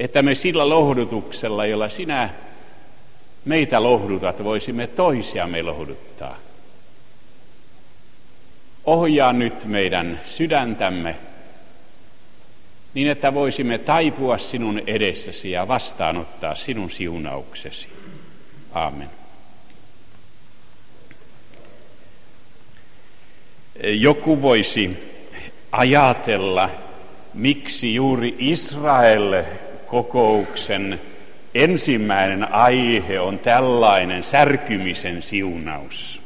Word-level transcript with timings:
että 0.00 0.22
me 0.22 0.34
sillä 0.34 0.68
lohdutuksella, 0.68 1.66
jolla 1.66 1.88
sinä 1.88 2.30
meitä 3.44 3.82
lohdutat, 3.82 4.44
voisimme 4.44 4.86
toisiamme 4.86 5.62
lohduttaa. 5.62 6.38
Ohjaa 8.84 9.32
nyt 9.32 9.64
meidän 9.64 10.20
sydäntämme 10.26 11.16
niin, 12.94 13.08
että 13.08 13.34
voisimme 13.34 13.78
taipua 13.78 14.38
sinun 14.38 14.82
edessäsi 14.86 15.50
ja 15.50 15.68
vastaanottaa 15.68 16.54
sinun 16.54 16.90
siunauksesi. 16.90 17.88
Aamen. 18.72 19.10
Joku 23.82 24.42
voisi 24.42 24.96
ajatella, 25.72 26.70
miksi 27.34 27.94
juuri 27.94 28.34
Israel 28.38 29.44
kokouksen 29.90 31.00
ensimmäinen 31.54 32.52
aihe 32.52 33.20
on 33.20 33.38
tällainen 33.38 34.24
särkymisen 34.24 35.22
siunaus. 35.22 36.20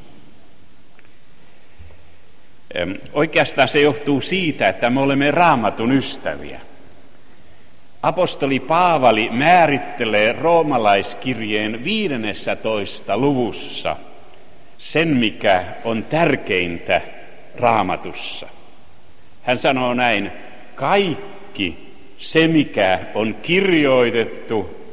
Oikeastaan 3.13 3.69
se 3.69 3.81
johtuu 3.81 4.21
siitä, 4.21 4.69
että 4.69 4.91
me 4.91 5.01
olemme 5.01 5.31
raamatun 5.31 5.93
ystäviä. 5.93 6.61
Apostoli 8.03 8.61
Paavali 8.61 9.31
määrittelee 9.31 10.33
roomalaiskirjeen 10.33 11.85
15 11.85 13.17
luvussa 13.17 13.97
sen, 14.79 15.09
mikä 15.09 15.65
on 15.85 16.03
tärkeintä 16.03 17.01
raamatussa. 17.57 18.49
Hän 19.43 19.59
sanoo 19.59 19.95
näin, 19.95 20.33
kaikki 20.75 21.84
se, 22.25 22.49
mikä 22.49 23.01
on 23.15 23.35
kirjoitettu, 23.35 24.85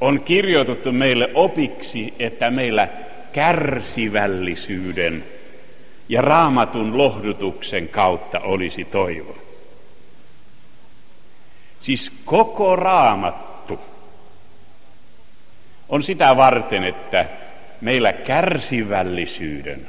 on 0.00 0.20
kirjoitettu 0.20 0.92
meille 0.92 1.30
opiksi, 1.34 2.14
että 2.18 2.50
meillä 2.50 2.88
kärsivällisyyden 3.32 5.24
ja 6.08 6.22
raamatun 6.22 6.98
lohdutuksen 6.98 7.88
kautta 7.88 8.40
olisi 8.40 8.84
toivo. 8.84 9.36
Siis 11.80 12.12
koko 12.24 12.76
raamattu 12.76 13.80
on 15.88 16.02
sitä 16.02 16.36
varten, 16.36 16.84
että 16.84 17.26
meillä 17.80 18.12
kärsivällisyyden 18.12 19.88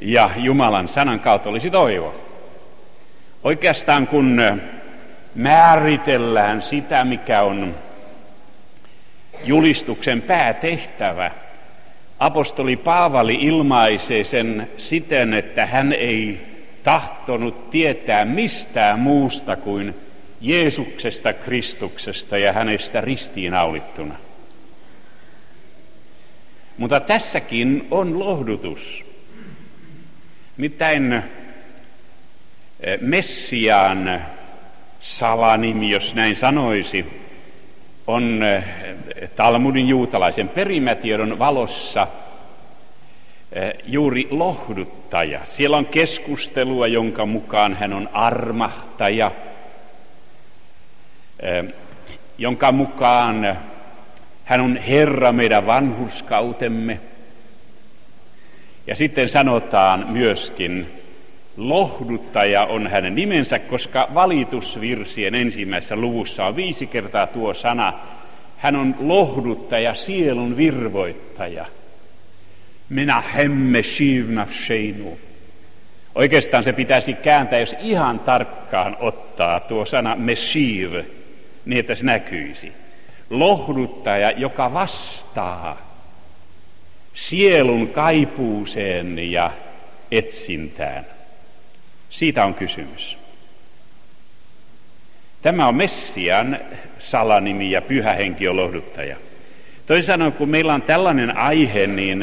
ja 0.00 0.30
Jumalan 0.36 0.88
sanan 0.88 1.20
kautta 1.20 1.48
olisi 1.48 1.70
toivo. 1.70 2.14
Oikeastaan 3.44 4.06
kun 4.06 4.40
määritellään 5.38 6.62
sitä, 6.62 7.04
mikä 7.04 7.42
on 7.42 7.74
julistuksen 9.44 10.22
päätehtävä, 10.22 11.30
apostoli 12.18 12.76
Paavali 12.76 13.34
ilmaisee 13.34 14.24
sen 14.24 14.68
siten, 14.78 15.34
että 15.34 15.66
hän 15.66 15.92
ei 15.92 16.46
tahtonut 16.82 17.70
tietää 17.70 18.24
mistään 18.24 18.98
muusta 18.98 19.56
kuin 19.56 19.94
Jeesuksesta 20.40 21.32
Kristuksesta 21.32 22.38
ja 22.38 22.52
hänestä 22.52 23.00
ristiinaulittuna. 23.00 24.14
Mutta 26.78 27.00
tässäkin 27.00 27.86
on 27.90 28.18
lohdutus. 28.18 29.04
Mitäin 30.56 31.12
eh, 31.12 33.00
Messiaan 33.00 34.20
salanimi, 35.08 35.90
jos 35.90 36.14
näin 36.14 36.36
sanoisi, 36.36 37.06
on 38.06 38.42
eh, 38.42 38.64
Talmudin 39.36 39.88
juutalaisen 39.88 40.48
perimätiedon 40.48 41.38
valossa 41.38 42.06
eh, 43.52 43.72
juuri 43.84 44.28
lohduttaja. 44.30 45.40
Siellä 45.44 45.76
on 45.76 45.86
keskustelua, 45.86 46.86
jonka 46.86 47.26
mukaan 47.26 47.74
hän 47.74 47.92
on 47.92 48.08
armahtaja, 48.12 49.30
jonka 52.38 52.72
mukaan 52.72 53.58
hän 54.44 54.60
on 54.60 54.76
Herra 54.76 55.32
meidän 55.32 55.66
vanhurskautemme– 55.66 57.00
ja 58.88 58.96
sitten 58.96 59.28
sanotaan 59.28 60.06
myöskin, 60.08 60.97
lohduttaja 61.58 62.64
on 62.64 62.86
hänen 62.86 63.14
nimensä, 63.14 63.58
koska 63.58 64.08
valitusvirsien 64.14 65.34
ensimmäisessä 65.34 65.96
luvussa 65.96 66.46
on 66.46 66.56
viisi 66.56 66.86
kertaa 66.86 67.26
tuo 67.26 67.54
sana. 67.54 67.92
Hän 68.58 68.76
on 68.76 68.94
lohduttaja, 68.98 69.94
sielun 69.94 70.56
virvoittaja. 70.56 71.66
Minä 72.88 73.20
hemme 73.20 73.82
shivnafsheinu. 73.82 75.18
Oikeastaan 76.14 76.64
se 76.64 76.72
pitäisi 76.72 77.14
kääntää, 77.14 77.58
jos 77.58 77.76
ihan 77.80 78.18
tarkkaan 78.18 78.96
ottaa 79.00 79.60
tuo 79.60 79.86
sana 79.86 80.16
meshiv, 80.16 80.92
niin 81.64 81.80
että 81.80 81.94
se 81.94 82.04
näkyisi. 82.04 82.72
Lohduttaja, 83.30 84.30
joka 84.30 84.74
vastaa 84.74 85.76
sielun 87.14 87.88
kaipuuseen 87.88 89.32
ja 89.32 89.50
etsintään. 90.10 91.17
Siitä 92.10 92.44
on 92.44 92.54
kysymys. 92.54 93.18
Tämä 95.42 95.68
on 95.68 95.74
Messian 95.74 96.58
salanimi 96.98 97.70
ja 97.70 97.82
pyhä 97.82 98.12
henki 98.12 98.48
on 98.48 98.56
lohduttaja. 98.56 99.16
Toisin 99.86 100.06
sanoen, 100.06 100.32
kun 100.32 100.48
meillä 100.48 100.74
on 100.74 100.82
tällainen 100.82 101.36
aihe, 101.36 101.86
niin 101.86 102.22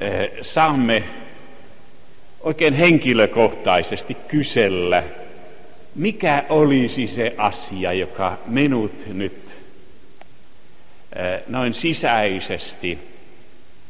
eh, 0.00 0.30
saamme 0.42 1.02
oikein 2.40 2.74
henkilökohtaisesti 2.74 4.14
kysellä, 4.14 5.02
mikä 5.94 6.44
olisi 6.48 7.06
se 7.06 7.34
asia, 7.38 7.92
joka 7.92 8.38
minut 8.46 9.06
nyt 9.06 9.50
eh, 11.16 11.42
noin 11.48 11.74
sisäisesti 11.74 12.98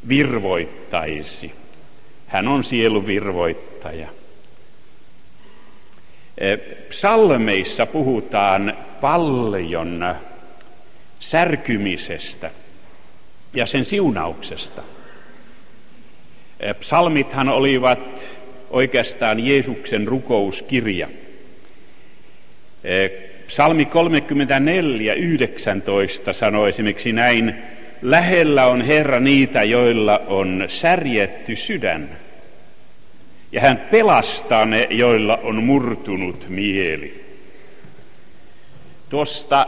virvoittaisi. 0.08 1.52
Hän 2.26 2.48
on 2.48 2.64
sieluvirvoittaja. 2.64 4.08
E, 4.08 4.17
psalmeissa 6.88 7.86
puhutaan 7.86 8.76
paljon 9.00 10.14
särkymisestä 11.20 12.50
ja 13.54 13.66
sen 13.66 13.84
siunauksesta. 13.84 14.82
E, 16.60 16.74
psalmithan 16.74 17.48
olivat 17.48 18.28
oikeastaan 18.70 19.46
Jeesuksen 19.46 20.08
rukouskirja. 20.08 21.08
E, 22.84 23.08
psalmi 23.46 23.84
34, 23.84 25.14
19 25.14 26.32
sanoo 26.32 26.66
esimerkiksi 26.66 27.12
näin, 27.12 27.54
Lähellä 28.02 28.66
on 28.66 28.82
Herra 28.82 29.20
niitä, 29.20 29.62
joilla 29.62 30.18
on 30.26 30.64
särjetty 30.68 31.56
sydän. 31.56 32.10
Ja 33.52 33.60
hän 33.60 33.86
pelastaa 33.90 34.64
ne, 34.64 34.86
joilla 34.90 35.36
on 35.42 35.64
murtunut 35.64 36.46
mieli. 36.48 37.24
Tuosta 39.08 39.66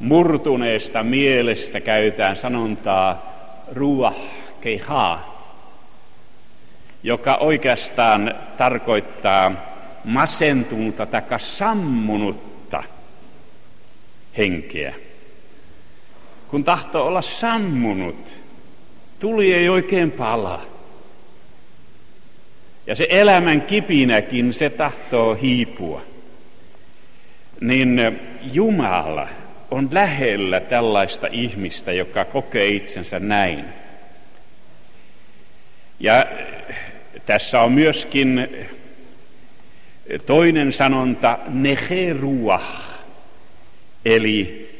murtuneesta 0.00 1.02
mielestä 1.02 1.80
käytetään 1.80 2.36
sanontaa 2.36 3.34
ruah 3.72 4.16
keha, 4.60 5.34
joka 7.02 7.36
oikeastaan 7.36 8.34
tarkoittaa 8.56 9.52
masentunutta 10.04 11.06
tai 11.06 11.22
sammunutta 11.38 12.82
henkeä 14.36 14.94
kun 16.54 16.64
tahtoo 16.64 17.06
olla 17.06 17.22
sammunut, 17.22 18.28
tuli 19.18 19.54
ei 19.54 19.68
oikein 19.68 20.10
pala. 20.10 20.62
Ja 22.86 22.94
se 22.94 23.06
elämän 23.10 23.62
kipinäkin, 23.62 24.54
se 24.54 24.70
tahtoo 24.70 25.34
hiipua. 25.34 26.02
Niin 27.60 28.20
Jumala 28.52 29.28
on 29.70 29.88
lähellä 29.92 30.60
tällaista 30.60 31.26
ihmistä, 31.26 31.92
joka 31.92 32.24
kokee 32.24 32.68
itsensä 32.68 33.18
näin. 33.18 33.64
Ja 36.00 36.26
tässä 37.26 37.60
on 37.60 37.72
myöskin 37.72 38.48
toinen 40.26 40.72
sanonta, 40.72 41.38
neheruah, 41.48 42.82
eli 44.04 44.70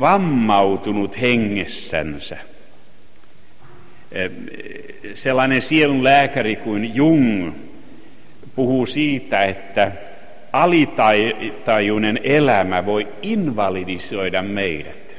vammautunut 0.00 1.20
hengessänsä. 1.20 2.49
Sellainen 5.14 5.62
sielun 5.62 6.04
lääkäri 6.04 6.56
kuin 6.56 6.94
Jung 6.94 7.52
puhuu 8.54 8.86
siitä, 8.86 9.44
että 9.44 9.92
alitajuinen 10.52 12.20
elämä 12.22 12.86
voi 12.86 13.08
invalidisoida 13.22 14.42
meidät, 14.42 15.16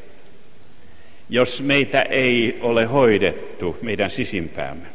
jos 1.29 1.61
meitä 1.61 2.01
ei 2.01 2.59
ole 2.61 2.85
hoidettu 2.85 3.77
meidän 3.81 4.11
sisimpäämme. 4.11 4.87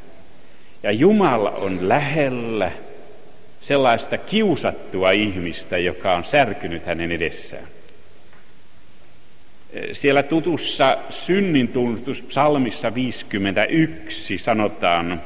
Ja 0.82 0.92
Jumala 0.92 1.50
on 1.50 1.88
lähellä 1.88 2.72
sellaista 3.60 4.18
kiusattua 4.18 5.10
ihmistä, 5.10 5.78
joka 5.78 6.14
on 6.14 6.24
särkynyt 6.24 6.86
hänen 6.86 7.12
edessään. 7.12 7.75
Siellä 9.92 10.22
tutussa 10.22 10.98
synnin 11.10 11.72
psalmissa 12.28 12.94
51 12.94 14.38
sanotaan, 14.38 15.22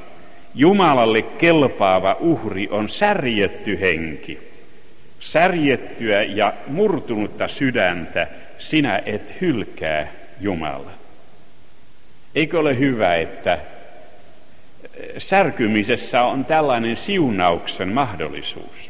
Jumalalle 0.55 1.23
kelpaava 1.23 2.17
uhri 2.21 2.69
on 2.71 2.89
särjetty 2.89 3.81
henki. 3.81 4.39
Särjettyä 5.21 6.23
ja 6.23 6.53
murtunutta 6.67 7.49
sydäntä 7.49 8.27
sinä 8.59 9.03
et 9.07 9.41
hylkää 9.41 10.13
Jumala. 10.41 10.91
Eikö 12.35 12.59
ole 12.59 12.79
hyvä, 12.79 13.17
että 13.17 13.59
särkymisessä 15.19 16.23
on 16.23 16.45
tällainen 16.45 16.97
siunauksen 16.97 17.89
mahdollisuus? 17.89 18.90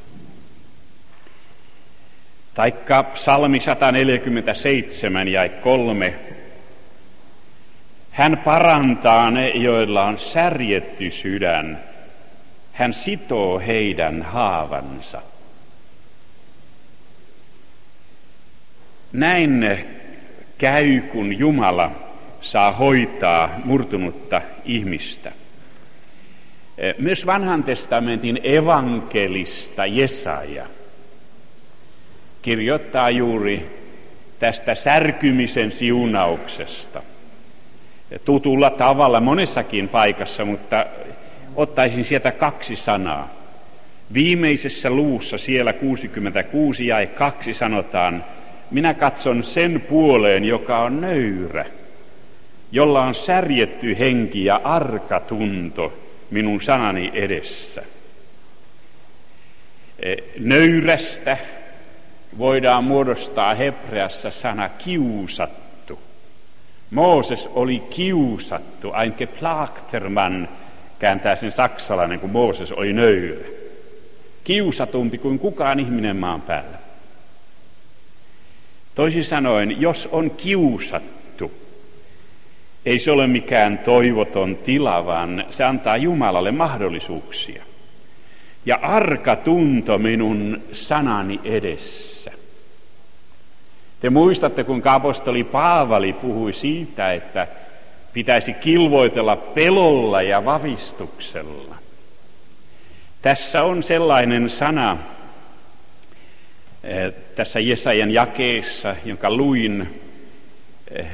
Taikka 2.60 3.02
psalmi 3.02 3.60
147 3.60 5.28
ja 5.28 5.48
3. 5.48 6.14
Hän 8.10 8.38
parantaa 8.44 9.30
ne, 9.30 9.48
joilla 9.48 10.04
on 10.04 10.18
särjetty 10.18 11.10
sydän. 11.10 11.78
Hän 12.72 12.94
sitoo 12.94 13.58
heidän 13.58 14.22
haavansa. 14.22 15.22
Näin 19.12 19.86
käy, 20.58 21.00
kun 21.00 21.38
Jumala 21.38 21.90
saa 22.40 22.72
hoitaa 22.72 23.60
murtunutta 23.64 24.42
ihmistä. 24.64 25.32
Myös 26.98 27.26
vanhan 27.26 27.64
testamentin 27.64 28.40
evankelista 28.42 29.86
Jesaja– 29.86 30.66
kirjoittaa 32.42 33.10
juuri 33.10 33.80
tästä 34.38 34.74
särkymisen 34.74 35.72
siunauksesta. 35.72 37.02
Tutulla 38.24 38.70
tavalla 38.70 39.20
monessakin 39.20 39.88
paikassa, 39.88 40.44
mutta 40.44 40.86
ottaisin 41.56 42.04
sieltä 42.04 42.32
kaksi 42.32 42.76
sanaa. 42.76 43.28
Viimeisessä 44.12 44.90
luussa 44.90 45.38
siellä 45.38 45.72
66 45.72 46.86
ja 46.86 47.06
kaksi 47.06 47.54
sanotaan, 47.54 48.24
minä 48.70 48.94
katson 48.94 49.44
sen 49.44 49.80
puoleen, 49.88 50.44
joka 50.44 50.78
on 50.78 51.00
nöyrä, 51.00 51.66
jolla 52.72 53.02
on 53.02 53.14
särjetty 53.14 53.98
henki 53.98 54.44
ja 54.44 54.60
arka 54.64 55.20
tunto 55.20 55.92
minun 56.30 56.62
sanani 56.62 57.10
edessä. 57.14 57.82
E, 60.02 60.16
nöyrästä 60.38 61.36
voidaan 62.38 62.84
muodostaa 62.84 63.54
hebreassa 63.54 64.30
sana 64.30 64.68
kiusattu. 64.68 65.98
Mooses 66.90 67.48
oli 67.54 67.80
kiusattu, 67.80 68.90
ainakin 68.92 69.28
Plakterman 69.28 70.48
kääntää 70.98 71.36
sen 71.36 71.52
saksalainen, 71.52 72.20
kun 72.20 72.30
Mooses 72.30 72.72
oli 72.72 72.92
nöyrä. 72.92 73.46
Kiusatumpi 74.44 75.18
kuin 75.18 75.38
kukaan 75.38 75.80
ihminen 75.80 76.16
maan 76.16 76.40
päällä. 76.40 76.78
Toisin 78.94 79.24
sanoen, 79.24 79.80
jos 79.80 80.08
on 80.12 80.30
kiusattu, 80.30 81.52
ei 82.86 82.98
se 82.98 83.10
ole 83.10 83.26
mikään 83.26 83.78
toivoton 83.78 84.56
tila, 84.56 85.06
vaan 85.06 85.44
se 85.50 85.64
antaa 85.64 85.96
Jumalalle 85.96 86.52
mahdollisuuksia. 86.52 87.64
Ja 88.66 88.78
arka 88.82 89.36
tunto 89.36 89.98
minun 89.98 90.62
sanani 90.72 91.40
edessä 91.44 92.09
te 94.00 94.10
muistatte, 94.10 94.64
kun 94.64 94.82
apostoli 94.84 95.44
Paavali 95.44 96.12
puhui 96.12 96.52
siitä, 96.52 97.12
että 97.12 97.46
pitäisi 98.12 98.52
kilvoitella 98.52 99.36
pelolla 99.36 100.22
ja 100.22 100.44
vavistuksella. 100.44 101.76
Tässä 103.22 103.62
on 103.62 103.82
sellainen 103.82 104.50
sana 104.50 104.98
eh, 106.84 107.12
tässä 107.36 107.60
Jesajan 107.60 108.10
jakeessa, 108.10 108.96
jonka 109.04 109.30
luin, 109.30 110.00
eh, 110.90 111.06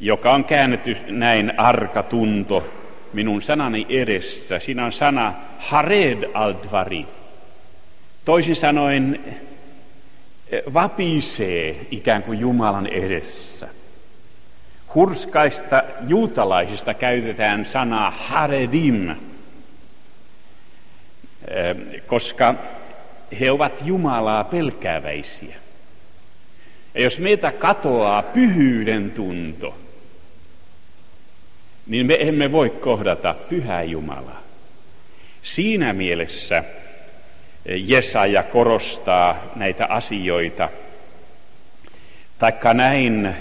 joka 0.00 0.32
on 0.32 0.44
käännetty 0.44 0.96
näin 1.08 1.52
arka 1.56 2.02
tunto 2.02 2.66
minun 3.12 3.42
sanani 3.42 3.86
edessä. 3.88 4.58
Siinä 4.58 4.84
on 4.84 4.92
sana 4.92 5.34
hared 5.58 6.30
aldvari. 6.34 7.06
Toisin 8.24 8.56
sanoen 8.56 9.20
vapisee 10.74 11.86
ikään 11.90 12.22
kuin 12.22 12.40
Jumalan 12.40 12.86
edessä. 12.86 13.68
Hurskaista 14.94 15.82
juutalaisista 16.08 16.94
käytetään 16.94 17.64
sanaa 17.64 18.10
haredim, 18.10 19.10
eh, 19.10 19.16
koska 22.06 22.54
he 23.40 23.50
ovat 23.50 23.72
Jumalaa 23.84 24.44
pelkääväisiä. 24.44 25.56
Ja 26.94 27.02
jos 27.02 27.18
meitä 27.18 27.52
katoaa 27.52 28.22
pyhyyden 28.22 29.10
tunto, 29.10 29.78
niin 31.86 32.06
me 32.06 32.16
emme 32.20 32.52
voi 32.52 32.70
kohdata 32.70 33.34
pyhää 33.48 33.82
Jumalaa. 33.82 34.42
Siinä 35.42 35.92
mielessä 35.92 36.64
Jesaja 37.66 38.42
korostaa 38.42 39.52
näitä 39.56 39.86
asioita. 39.86 40.68
Taikka 42.38 42.74
näin, 42.74 43.34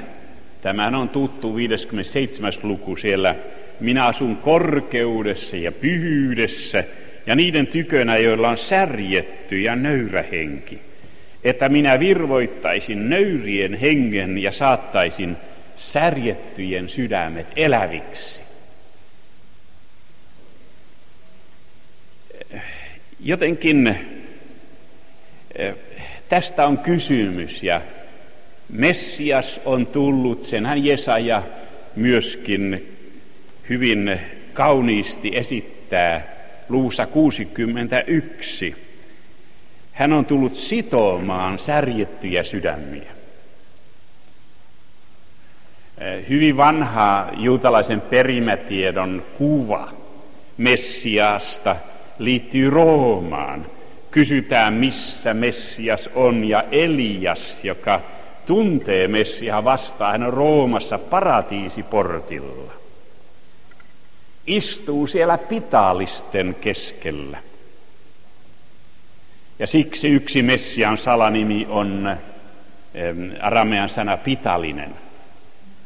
tämän 0.62 0.96
on 0.96 1.10
tuttu 1.10 1.56
57. 1.56 2.54
luku 2.64 2.96
siellä, 2.96 3.36
minä 3.80 4.06
asun 4.06 4.36
korkeudessa 4.36 5.58
ja 5.58 5.72
pyhyydessä 5.72 6.84
ja 7.26 7.36
niiden 7.36 7.68
tykönä, 7.68 8.18
joilla 8.18 8.50
on 8.50 8.58
särjetty 8.58 9.62
ja 9.62 9.76
nöyrä 9.76 10.24
henki, 10.32 10.82
että 11.44 11.70
minä 11.70 12.00
virvoittaisin 12.00 13.10
nöyrien 13.10 13.74
hengen 13.74 14.38
ja 14.38 14.52
saattaisin 14.52 15.38
särjettyjen 15.78 16.90
sydämet 16.90 17.48
eläviksi. 17.56 18.43
Jotenkin 23.26 23.88
eh, 25.56 25.76
tästä 26.30 26.68
on 26.68 26.78
kysymys 26.78 27.64
ja 27.64 27.82
Messias 28.70 29.62
on 29.66 29.88
tullut, 29.88 30.46
senhän 30.46 30.86
Jesaja 30.86 31.44
myöskin 31.96 32.96
hyvin 33.70 34.20
kauniisti 34.54 35.32
esittää 35.34 36.28
luussa 36.70 37.06
61. 37.06 38.76
Hän 39.92 40.14
on 40.14 40.26
tullut 40.26 40.56
sitomaan 40.56 41.60
särjettyjä 41.60 42.44
sydämiä. 42.44 43.12
Eh, 45.98 46.30
hyvin 46.30 46.58
vanha 46.58 47.30
juutalaisen 47.38 48.02
perimätiedon 48.02 49.24
kuva 49.38 49.92
Messiaasta– 50.58 51.76
liittyy 52.20 52.70
Roomaan. 52.70 53.66
Kysytään, 54.12 54.74
missä 54.74 55.34
Messias 55.34 56.10
on, 56.16 56.44
ja 56.44 56.64
Elias, 56.72 57.64
joka 57.64 58.02
tuntee 58.46 59.08
Messiaa 59.08 59.64
vastaan, 59.64 60.12
hän 60.12 60.24
on 60.24 60.34
Roomassa 60.34 60.98
paratiisiportilla. 60.98 62.74
Istuu 64.48 65.08
siellä 65.08 65.38
pitaalisten 65.38 66.56
keskellä. 66.62 67.38
Ja 69.60 69.68
siksi 69.68 70.08
yksi 70.08 70.42
Messian 70.42 70.98
salanimi 70.98 71.68
on 71.70 72.18
aramean 73.42 73.90
sana 73.90 74.18
pitalinen. 74.18 74.96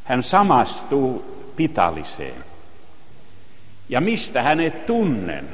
Hän 0.04 0.24
samastuu 0.24 1.38
pitaliseen. 1.56 2.44
Ja 3.90 4.02
mistä 4.02 4.42
hänet 4.42 4.86
tunnen? 4.86 5.50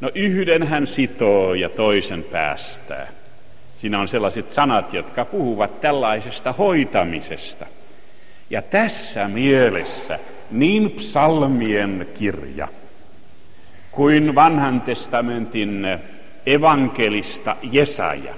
No 0.00 0.10
yhden 0.14 0.66
hän 0.66 0.86
sitoo 0.86 1.54
ja 1.54 1.68
toisen 1.68 2.22
päästää. 2.22 3.06
Siinä 3.74 4.00
on 4.00 4.08
sellaiset 4.08 4.52
sanat, 4.52 4.92
jotka 4.92 5.24
puhuvat 5.24 5.80
tällaisesta 5.80 6.52
hoitamisesta. 6.52 7.66
Ja 8.50 8.62
tässä 8.62 9.28
mielessä 9.28 10.18
niin 10.50 10.90
psalmien 10.90 12.08
kirja 12.14 12.68
kuin 13.90 14.34
vanhan 14.34 14.80
testamentin 14.80 15.86
evankelista 16.46 17.56
Jesaja 17.62 18.34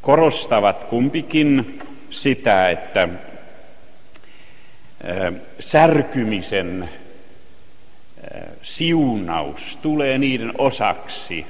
korostavat 0.00 0.84
kumpikin 0.84 1.80
sitä, 2.10 2.70
että 2.70 3.08
särkymisen 5.60 6.88
siunaus 8.62 9.78
tulee 9.82 10.18
niiden 10.18 10.52
osaksi, 10.58 11.46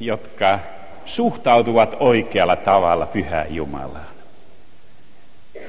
jotka 0.00 0.58
suhtautuvat 1.06 1.96
oikealla 2.00 2.56
tavalla 2.56 3.06
Pyhään 3.06 3.54
Jumalaan. 3.54 4.16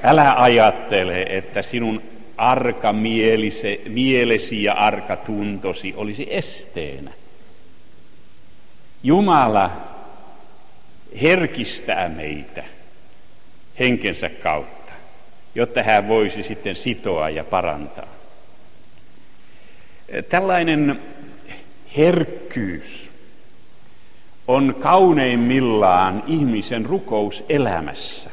Älä 0.02 0.34
ajattele, 0.42 1.22
että 1.22 1.62
sinun 1.62 2.02
arka 2.36 2.92
mielesi 3.88 4.62
ja 4.62 4.72
arka 4.72 5.16
tuntosi 5.16 5.94
olisi 5.96 6.26
esteenä. 6.30 7.10
Jumala 9.02 9.70
herkistää 11.22 12.08
meitä 12.08 12.64
henkensä 13.78 14.28
kautta, 14.28 14.92
jotta 15.54 15.82
hän 15.82 16.08
voisi 16.08 16.42
sitten 16.42 16.76
sitoa 16.76 17.30
ja 17.30 17.44
parantaa. 17.44 18.17
Tällainen 20.28 21.00
herkkyys 21.96 23.10
on 24.48 24.76
kauneimmillaan 24.80 26.22
ihmisen 26.26 26.86
rukouselämässä. 26.86 28.30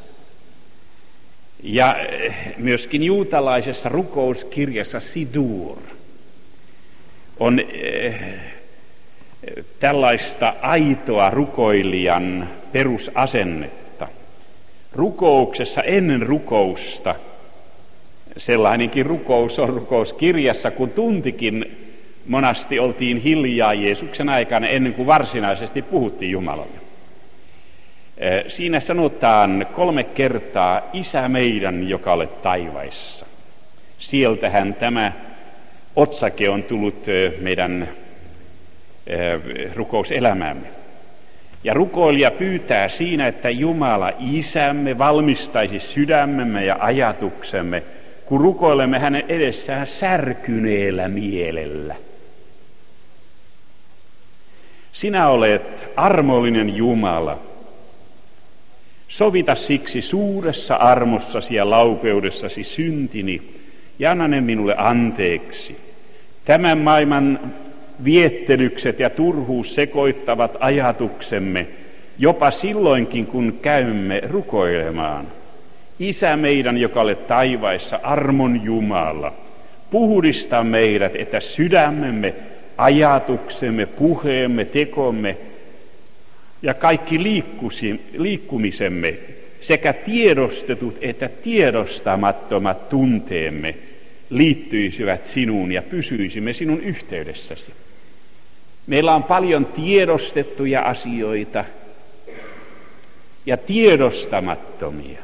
Ja 1.63 1.95
myöskin 2.57 3.03
juutalaisessa 3.03 3.89
rukouskirjassa 3.89 4.99
Sidur 4.99 5.77
on 7.39 7.59
eh, 7.59 8.23
tällaista 9.79 10.53
aitoa 10.61 11.29
rukoilijan 11.29 12.49
perusasennetta. 12.71 14.07
Rukouksessa 14.93 15.81
ennen 15.81 16.21
rukousta, 16.21 17.15
sellainenkin 18.37 19.05
rukous 19.05 19.59
on 19.59 19.69
rukouskirjassa, 19.69 20.71
kun 20.71 20.89
tuntikin 20.89 21.77
monasti 22.27 22.79
oltiin 22.79 23.17
hiljaa 23.17 23.73
Jeesuksen 23.73 24.29
aikana 24.29 24.67
ennen 24.67 24.93
kuin 24.93 25.07
varsinaisesti 25.07 25.81
puhuttiin 25.81 26.31
Jumalalle. 26.31 26.85
Siinä 28.47 28.79
sanotaan 28.79 29.65
kolme 29.73 30.03
kertaa, 30.03 30.81
Isä 30.93 31.27
meidän, 31.27 31.89
joka 31.89 32.13
olet 32.13 32.41
taivaissa. 32.41 33.25
Sieltähän 33.99 34.73
tämä 34.73 35.11
otsake 35.95 36.49
on 36.49 36.63
tullut 36.63 37.05
meidän 37.41 37.89
rukouselämäämme. 39.75 40.67
Ja 41.63 41.73
rukoilija 41.73 42.31
pyytää 42.31 42.89
siinä, 42.89 43.27
että 43.27 43.49
Jumala 43.49 44.11
isämme 44.19 44.97
valmistaisi 44.97 45.79
sydämemme 45.79 46.65
ja 46.65 46.77
ajatuksemme, 46.79 47.83
kun 48.25 48.41
rukoilemme 48.41 48.99
hänen 48.99 49.23
edessään 49.27 49.87
särkyneellä 49.87 51.07
mielellä. 51.07 51.95
Sinä 54.93 55.27
olet 55.27 55.83
armollinen 55.95 56.75
Jumala. 56.75 57.39
Sovita 59.07 59.55
siksi 59.55 60.01
suuressa 60.01 60.75
armossasi 60.75 61.55
ja 61.55 61.69
laupeudessasi 61.69 62.63
syntini 62.63 63.41
ja 63.99 64.11
anna 64.11 64.27
ne 64.27 64.41
minulle 64.41 64.75
anteeksi. 64.77 65.77
Tämän 66.45 66.77
maailman 66.77 67.39
viettelykset 68.03 68.99
ja 68.99 69.09
turhuus 69.09 69.75
sekoittavat 69.75 70.57
ajatuksemme 70.59 71.67
jopa 72.17 72.51
silloinkin, 72.51 73.25
kun 73.25 73.59
käymme 73.61 74.21
rukoilemaan. 74.29 75.27
Isä 75.99 76.35
meidän, 76.35 76.77
joka 76.77 77.01
olet 77.01 77.27
taivaissa, 77.27 77.99
armon 78.03 78.63
Jumala, 78.63 79.33
puhdista 79.91 80.63
meidät, 80.63 81.15
että 81.15 81.39
sydämemme, 81.39 82.33
ajatuksemme, 82.77 83.85
puheemme, 83.85 84.65
tekomme 84.65 85.37
ja 86.61 86.73
kaikki 86.73 87.23
liikkumisemme 88.13 89.13
sekä 89.61 89.93
tiedostetut 89.93 90.97
että 91.01 91.29
tiedostamattomat 91.43 92.89
tunteemme 92.89 93.75
liittyisivät 94.29 95.27
sinuun 95.27 95.71
ja 95.71 95.81
pysyisimme 95.81 96.53
sinun 96.53 96.79
yhteydessäsi. 96.79 97.73
Meillä 98.87 99.15
on 99.15 99.23
paljon 99.23 99.65
tiedostettuja 99.65 100.81
asioita 100.81 101.65
ja 103.45 103.57
tiedostamattomia. 103.57 105.19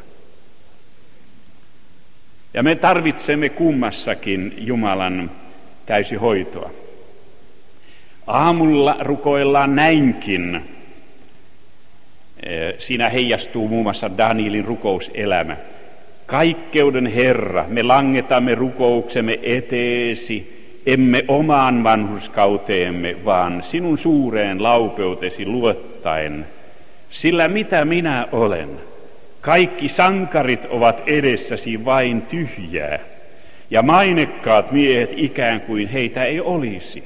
Ja 2.54 2.64
me 2.64 2.76
tarvitsemme 2.76 3.50
kummassakin 3.50 4.54
Jumalan 4.58 5.32
täysihoitoa. 5.86 6.72
Aamulla 8.28 8.98
rukoillaan 9.00 9.76
näinkin. 9.76 10.62
Siinä 12.80 13.10
heijastuu 13.10 13.68
muun 13.68 13.84
muassa 13.84 14.18
Danielin 14.18 14.66
rukouselämä. 14.66 15.58
Kaikkeuden 16.26 17.08
Herra, 17.08 17.66
me 17.68 17.84
langetamme 17.84 18.56
rukouksemme 18.56 19.40
eteesi, 19.44 20.62
emme 20.86 21.26
omaan 21.28 21.84
vanhuskauteemme, 21.84 23.16
vaan 23.26 23.64
sinun 23.64 23.98
suureen 23.98 24.64
laupeutesi 24.64 25.46
luottaen. 25.46 26.46
Sillä 27.10 27.48
mitä 27.48 27.86
minä 27.86 28.28
olen? 28.32 28.70
Kaikki 29.42 29.90
sankarit 29.90 30.66
ovat 30.70 31.04
edessäsi 31.08 31.86
vain 31.86 32.22
tyhjää, 32.22 33.00
ja 33.70 33.82
mainekkaat 33.82 34.72
miehet 34.72 35.12
ikään 35.16 35.62
kuin 35.62 35.88
heitä 35.88 36.24
ei 36.24 36.40
olisi. 36.40 37.04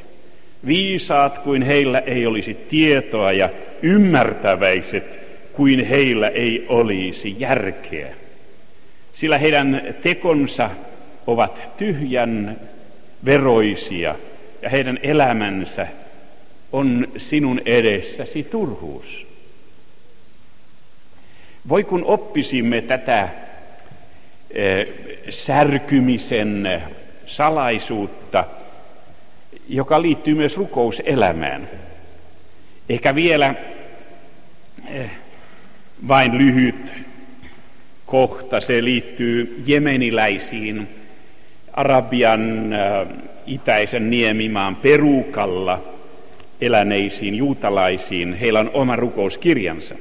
Viisaat 0.65 1.37
kuin 1.37 1.61
heillä 1.61 1.99
ei 1.99 2.25
olisi 2.25 2.53
tietoa 2.53 3.31
ja 3.31 3.49
ymmärtäväiset 3.81 5.19
kuin 5.53 5.85
heillä 5.85 6.27
ei 6.27 6.65
olisi 6.69 7.35
järkeä. 7.39 8.13
Sillä 9.13 9.37
heidän 9.37 9.95
tekonsa 10.03 10.69
ovat 11.27 11.77
tyhjän 11.77 12.59
veroisia 13.25 14.15
ja 14.61 14.69
heidän 14.69 14.99
elämänsä 15.03 15.87
on 16.71 17.07
sinun 17.17 17.61
edessäsi 17.65 18.43
turhuus. 18.43 19.24
Voi 21.69 21.83
kun 21.83 22.05
oppisimme 22.05 22.81
tätä 22.81 23.29
eh, 24.51 24.87
särkymisen 25.29 26.81
salaisuutta, 27.25 28.43
joka 29.69 30.01
liittyy 30.01 30.35
myös 30.35 30.57
rukouselämään. 30.57 31.69
Ehkä 32.89 33.15
vielä 33.15 33.55
eh, 34.93 35.11
vain 36.07 36.37
lyhyt 36.37 36.93
kohta, 38.05 38.61
se 38.61 38.83
liittyy 38.83 39.63
jemeniläisiin 39.65 40.87
Arabian 41.73 42.73
äh, 42.73 43.07
itäisen 43.47 44.09
niemimaan 44.09 44.75
perukalla 44.75 45.83
eläneisiin 46.61 47.35
juutalaisiin. 47.35 48.33
Heillä 48.33 48.59
on 48.59 48.71
oma 48.73 48.95
rukouskirjansa. 48.95 49.95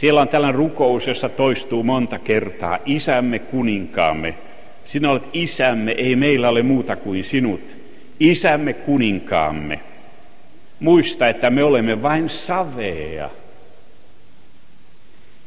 Siellä 0.00 0.20
on 0.20 0.28
tällainen 0.28 0.58
rukous, 0.58 1.06
jossa 1.06 1.28
toistuu 1.28 1.82
monta 1.82 2.18
kertaa, 2.18 2.78
isämme 2.86 3.38
kuninkaamme, 3.38 4.34
sinä 4.84 5.10
olet 5.10 5.22
isämme, 5.32 5.92
ei 5.92 6.16
meillä 6.16 6.48
ole 6.48 6.62
muuta 6.62 6.96
kuin 6.96 7.24
sinut. 7.24 7.60
Isämme 8.20 8.72
kuninkaamme, 8.72 9.80
muista, 10.80 11.28
että 11.28 11.50
me 11.50 11.62
olemme 11.62 12.02
vain 12.02 12.28
savea. 12.28 13.30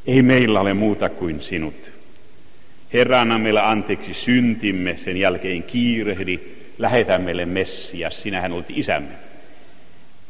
Ei 0.07 0.21
meillä 0.21 0.59
ole 0.61 0.73
muuta 0.73 1.09
kuin 1.09 1.41
sinut. 1.41 1.91
Herra, 2.93 3.21
anna 3.21 3.39
meille 3.39 3.61
anteeksi 3.61 4.13
syntimme, 4.13 4.97
sen 4.97 5.17
jälkeen 5.17 5.63
kiirehdi, 5.63 6.39
lähetä 6.77 7.17
meille 7.17 7.45
Messias, 7.45 8.21
sinähän 8.21 8.51
olet 8.51 8.69
isämme. 8.69 9.15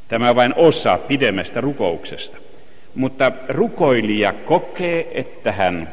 Tämä 0.08 0.30
on 0.30 0.36
vain 0.36 0.54
osa 0.56 0.98
pidemmästä 0.98 1.62
rukouksesta. 1.62 2.38
Mutta 2.96 3.32
rukoilija 3.50 4.34
kokee, 4.34 5.08
että 5.14 5.52
hän 5.52 5.90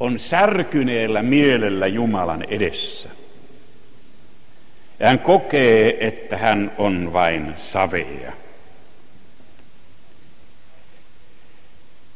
on 0.00 0.18
särkyneellä 0.18 1.22
mielellä 1.22 1.86
Jumalan 1.86 2.44
edessä. 2.48 3.08
Hän 5.02 5.18
kokee, 5.18 6.06
että 6.06 6.36
hän 6.36 6.72
on 6.78 7.12
vain 7.12 7.54
savea. 7.56 8.32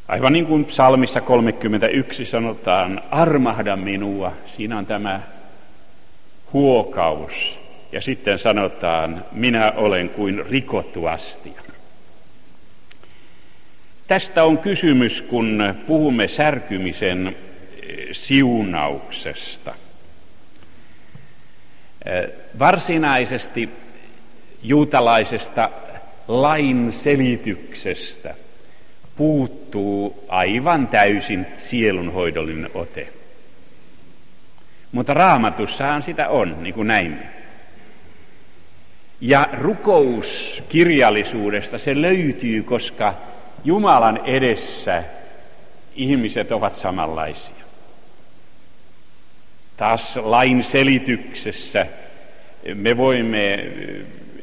Aivan 0.09 0.33
niin 0.33 0.47
kuin 0.47 0.65
psalmissa 0.65 1.21
31 1.21 2.27
sanotaan, 2.27 3.03
armahda 3.11 3.77
minua, 3.77 4.33
siinä 4.57 4.79
on 4.79 4.87
tämä 4.87 5.21
huokaus. 6.53 7.59
Ja 7.93 8.01
sitten 8.01 8.39
sanotaan, 8.39 9.25
minä 9.33 9.73
olen 9.77 10.09
kuin 10.09 10.47
rikottu 10.47 11.07
astia. 11.07 11.68
Tästä 14.09 14.45
on 14.45 14.59
kysymys, 14.59 15.23
kun 15.23 15.75
puhumme 15.87 16.29
särkymisen 16.29 17.27
eh, 17.27 17.35
siunauksesta. 18.13 19.75
Eh, 22.05 22.29
varsinaisesti 22.59 23.69
juutalaisesta 24.63 25.71
lain 26.29 26.93
selityksestä 26.93 28.35
puuttuu 29.17 30.25
aivan 30.29 30.87
täysin 30.87 31.47
sielunhoidollinen 31.59 32.71
ote. 32.75 33.09
Mutta 34.93 35.15
raamatussahan 35.15 36.03
sitä 36.03 36.29
on, 36.29 36.63
niin 36.63 36.75
kuin 36.75 36.89
näimme. 36.89 37.23
Ja 39.21 39.49
rukouskirjallisuudesta 39.53 41.79
se 41.79 42.03
löytyy, 42.03 42.63
koska 42.63 43.15
Jumalan 43.65 44.21
edessä 44.25 45.05
ihmiset 45.95 46.53
ovat 46.53 46.77
samanlaisia. 46.77 47.65
Taas 49.77 50.17
lain 50.17 50.65
selityksessä 50.65 51.87
me 52.75 52.97
voimme 52.97 53.65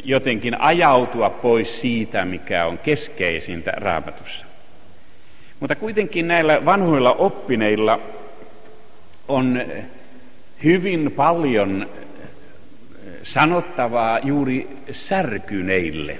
jotenkin 0.03 0.61
ajautua 0.61 1.29
pois 1.29 1.81
siitä, 1.81 2.25
mikä 2.25 2.65
on 2.65 2.77
keskeisintä 2.77 3.71
raamatussa. 3.71 4.45
Mutta 5.59 5.75
kuitenkin 5.75 6.27
näillä 6.27 6.65
vanhoilla 6.65 7.11
oppineilla 7.11 7.99
on 9.27 9.61
hyvin 10.63 11.11
paljon 11.11 11.89
sanottavaa 13.23 14.19
juuri 14.19 14.67
särkyneille. 14.91 16.17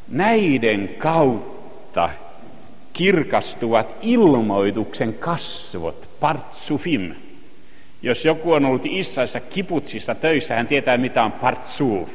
näiden 0.08 0.88
kautta 0.98 1.55
kirkastuvat 2.92 3.86
ilmoituksen 4.02 5.14
kasvot, 5.14 6.08
partsufim. 6.20 7.14
Jos 8.02 8.24
joku 8.24 8.52
on 8.52 8.64
ollut 8.64 8.86
Israelissa 8.86 9.40
kiputsissa 9.40 10.14
töissä, 10.14 10.54
hän 10.54 10.66
tietää 10.66 10.96
mitä 10.96 11.24
on 11.24 11.32
partsuf. 11.32 12.08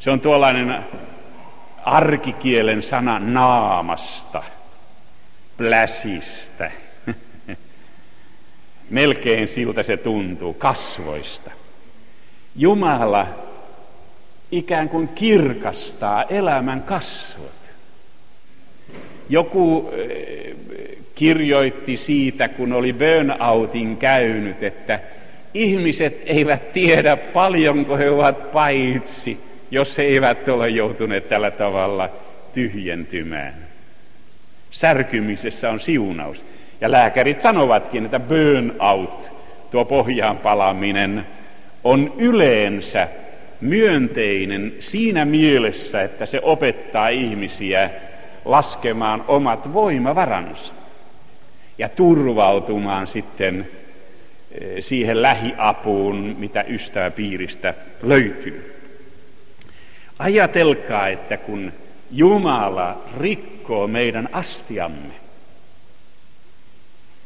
Se 0.00 0.10
on 0.10 0.20
tuollainen 0.20 0.84
arkikielen 1.84 2.82
sana 2.82 3.18
naamasta, 3.18 4.42
pläsistä. 5.56 6.70
Melkein 8.90 9.48
siltä 9.48 9.82
se 9.82 9.96
tuntuu, 9.96 10.54
kasvoista. 10.54 11.50
Jumala 12.56 13.26
ikään 14.50 14.88
kuin 14.88 15.08
kirkastaa 15.08 16.22
elämän 16.22 16.82
kasvot. 16.82 17.59
Joku 19.30 19.90
eh, 19.92 20.56
kirjoitti 21.14 21.96
siitä, 21.96 22.48
kun 22.48 22.72
oli 22.72 22.92
burnoutin 22.92 23.96
käynyt, 23.96 24.62
että 24.62 25.00
ihmiset 25.54 26.22
eivät 26.26 26.72
tiedä 26.72 27.16
paljonko 27.16 27.96
he 27.96 28.10
ovat 28.10 28.52
paitsi, 28.52 29.38
jos 29.70 29.98
he 29.98 30.02
eivät 30.02 30.48
ole 30.48 30.68
joutuneet 30.68 31.28
tällä 31.28 31.50
tavalla 31.50 32.10
tyhjentymään. 32.54 33.54
Särkymisessä 34.70 35.70
on 35.70 35.80
siunaus. 35.80 36.44
Ja 36.80 36.90
lääkärit 36.90 37.42
sanovatkin, 37.42 38.04
että 38.04 38.20
burnout, 38.20 39.30
tuo 39.70 39.84
pohjaan 39.84 40.38
palaminen, 40.38 41.26
on 41.84 42.12
yleensä 42.18 43.08
myönteinen 43.60 44.72
siinä 44.80 45.24
mielessä, 45.24 46.02
että 46.02 46.26
se 46.26 46.40
opettaa 46.42 47.08
ihmisiä 47.08 47.90
laskemaan 48.44 49.24
omat 49.28 49.72
voimavaransa 49.72 50.72
ja 51.78 51.88
turvautumaan 51.88 53.06
sitten 53.06 53.68
eh, 54.60 54.84
siihen 54.84 55.22
lähiapuun, 55.22 56.36
mitä 56.38 56.64
ystäväpiiristä 56.68 57.74
löytyy. 58.02 58.82
Ajatelkaa, 60.18 61.08
että 61.08 61.36
kun 61.36 61.72
Jumala 62.10 63.02
rikkoo 63.18 63.86
meidän 63.86 64.28
astiamme, 64.32 65.14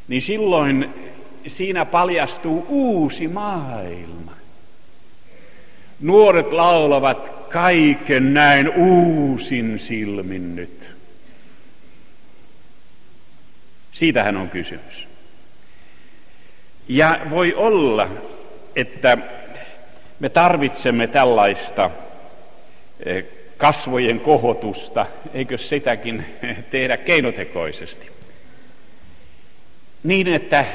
niin 0.07 0.21
silloin 0.21 0.89
siinä 1.47 1.85
paljastuu 1.85 2.65
uusi 2.69 3.27
maailma. 3.27 4.31
Nuoret 6.01 6.51
laulavat 6.51 7.29
kaiken 7.49 8.33
näin 8.33 8.69
uusin 8.69 9.79
silmin 9.79 10.55
nyt. 10.55 10.94
Siitähän 13.95 14.37
on 14.37 14.49
kysymys. 14.49 15.07
Ja 16.87 17.19
voi 17.29 17.53
olla, 17.53 18.07
että 18.75 19.17
me 20.19 20.29
tarvitsemme 20.29 21.07
tällaista 21.07 21.89
eh, 23.05 23.25
kasvojen 23.57 24.19
kohotusta, 24.19 25.05
eikö 25.33 25.57
sitäkin 25.57 26.25
tehdä 26.71 26.97
keinotekoisesti. 26.97 28.09
Niin, 30.03 30.27
että 30.27 30.65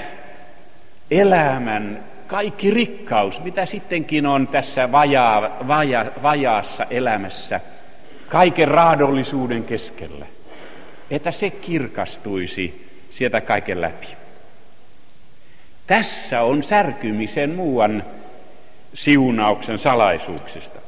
elämän 1.11 2.05
kaikki 2.27 2.71
rikkaus, 2.71 3.43
mitä 3.45 3.67
sittenkin 3.67 4.27
on 4.27 4.49
tässä 4.49 4.93
vaja, 4.93 5.51
vaja, 5.69 6.13
vajaassa 6.23 6.87
elämässä, 6.91 7.61
kaiken 8.29 8.69
raadollisuuden 8.69 9.65
keskellä, 9.65 10.27
että 11.11 11.33
se 11.33 11.51
kirkastuisi 11.51 12.90
sieltä 13.11 13.41
kaiken 13.41 13.81
läpi. 13.81 14.07
Tässä 15.87 16.43
on 16.43 16.63
särkymisen 16.63 17.55
muuan 17.55 18.05
siunauksen 18.95 19.79
salaisuuksista. 19.79 20.81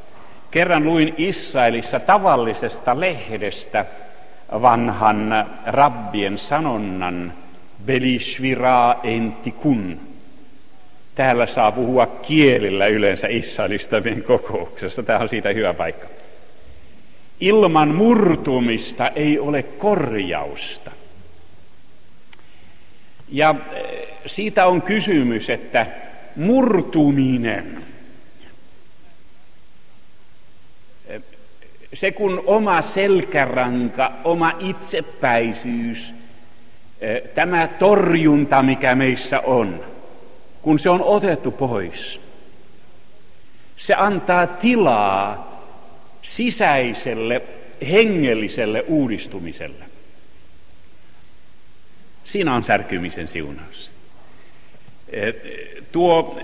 Kerran 0.50 0.85
luin 0.85 1.14
Israelissa 1.18 2.00
tavallisesta 2.00 3.00
lehdestä 3.00 3.85
vanhan 4.52 5.46
rabbien 5.66 6.38
sanonnan 6.38 7.32
Belishvira 7.87 8.94
entikun. 9.02 10.00
Täällä 11.14 11.46
saa 11.46 11.72
puhua 11.72 12.06
kielillä 12.06 12.87
yleensä 12.87 13.26
Israelistavien 13.30 14.22
kokouksessa. 14.22 15.02
Tämä 15.02 15.18
on 15.18 15.28
siitä 15.28 15.48
hyvä 15.48 15.74
paikka. 15.74 16.06
Ilman 17.40 17.94
murtumista 17.94 19.08
ei 19.08 19.38
ole 19.38 19.62
korjausta. 19.62 20.90
Ja 23.33 23.55
eh, 23.73 24.09
siitä 24.27 24.66
on 24.66 24.83
kysymys, 24.83 25.51
että 25.51 25.87
murtuminen, 26.37 27.85
eh, 31.07 31.23
se 31.95 32.12
kun 32.12 32.42
oma 32.47 32.83
selkäranka, 32.83 34.12
oma 34.25 34.53
itsepäisyys, 34.59 36.14
eh, 37.01 37.23
tämä 37.35 37.68
torjunta, 37.68 38.62
mikä 38.62 38.95
meissä 38.95 39.40
on, 39.40 39.85
kun 40.62 40.79
se 40.79 40.90
on 40.90 41.03
otettu 41.03 41.51
pois, 41.51 42.21
se 43.77 43.95
antaa 43.95 44.47
tilaa 44.47 45.53
sisäiselle 46.23 47.42
hengelliselle 47.90 48.85
uudistumiselle. 48.88 49.91
Siinä 52.24 52.54
on 52.54 52.64
särkymisen 52.64 53.28
siunaus. 53.28 53.90
Eh, 55.08 55.35
tuo 55.92 56.38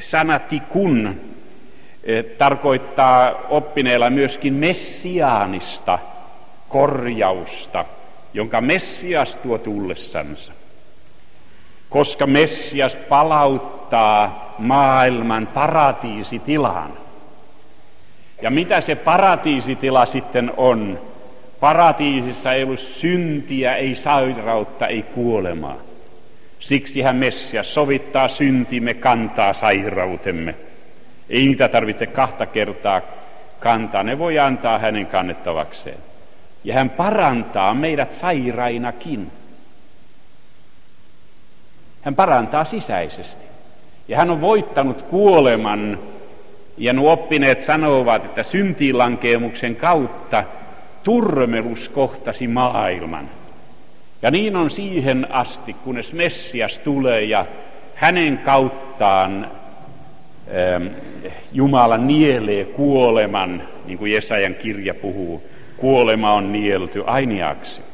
sana 0.00 0.38
tikun 0.38 1.20
eh, 2.04 2.24
tarkoittaa 2.24 3.34
oppineella 3.48 4.10
myöskin 4.10 4.54
messiaanista 4.54 5.98
korjausta, 6.68 7.84
jonka 8.34 8.60
Messias 8.60 9.34
tuo 9.34 9.58
tullessansa. 9.58 10.52
Koska 11.90 12.26
Messias 12.26 12.94
palauttaa 12.94 14.54
maailman 14.58 15.46
paratiisitilaan. 15.46 16.92
Ja 18.42 18.50
mitä 18.50 18.80
se 18.80 18.94
paratiisitila 18.94 20.06
sitten 20.06 20.52
on? 20.56 21.09
Paratiisissa 21.60 22.52
ei 22.52 22.64
ollut 22.64 22.80
syntiä, 22.80 23.76
ei 23.76 23.96
sairautta, 23.96 24.86
ei 24.86 25.02
kuolemaa. 25.02 25.76
Siksi 26.60 27.00
hän 27.00 27.16
Messias 27.16 27.74
sovittaa 27.74 28.28
syntimme, 28.28 28.94
kantaa 28.94 29.54
sairautemme. 29.54 30.54
Ei 31.30 31.46
niitä 31.46 31.68
tarvitse 31.68 32.06
kahta 32.06 32.46
kertaa 32.46 33.00
kantaa, 33.60 34.02
ne 34.02 34.18
voi 34.18 34.38
antaa 34.38 34.78
hänen 34.78 35.06
kannettavakseen. 35.06 35.98
Ja 36.64 36.74
hän 36.74 36.90
parantaa 36.90 37.74
meidät 37.74 38.12
sairainakin. 38.12 39.30
Hän 42.02 42.14
parantaa 42.14 42.64
sisäisesti. 42.64 43.44
Ja 44.08 44.16
hän 44.16 44.30
on 44.30 44.40
voittanut 44.40 45.02
kuoleman. 45.02 45.98
Ja 46.78 46.92
nuo 46.92 47.12
oppineet 47.12 47.64
sanovat, 47.64 48.24
että 48.24 48.42
syntiinlankeemuksen 48.42 49.76
kautta 49.76 50.44
turmelus 51.02 51.88
kohtasi 51.88 52.48
maailman. 52.48 53.30
Ja 54.22 54.30
niin 54.30 54.56
on 54.56 54.70
siihen 54.70 55.26
asti, 55.30 55.72
kunnes 55.72 56.12
Messias 56.12 56.78
tulee 56.78 57.24
ja 57.24 57.46
hänen 57.94 58.38
kauttaan 58.38 59.50
ähm, 60.74 60.86
Jumala 61.52 61.96
nielee 61.96 62.64
kuoleman, 62.64 63.62
niin 63.86 63.98
kuin 63.98 64.12
Jesajan 64.12 64.54
kirja 64.54 64.94
puhuu. 64.94 65.50
Kuolema 65.76 66.32
on 66.32 66.52
nielty 66.52 67.02
ainiaksi. 67.06 67.80
Äh, 67.80 67.84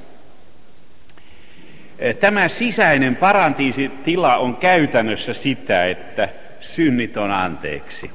tämä 2.17 2.49
sisäinen 2.49 3.17
parantiisitila 3.17 4.37
on 4.37 4.57
käytännössä 4.57 5.35
sitä, 5.35 5.87
että 5.87 6.29
synnit 6.61 7.17
on 7.17 7.31
anteeksi. 7.31 8.11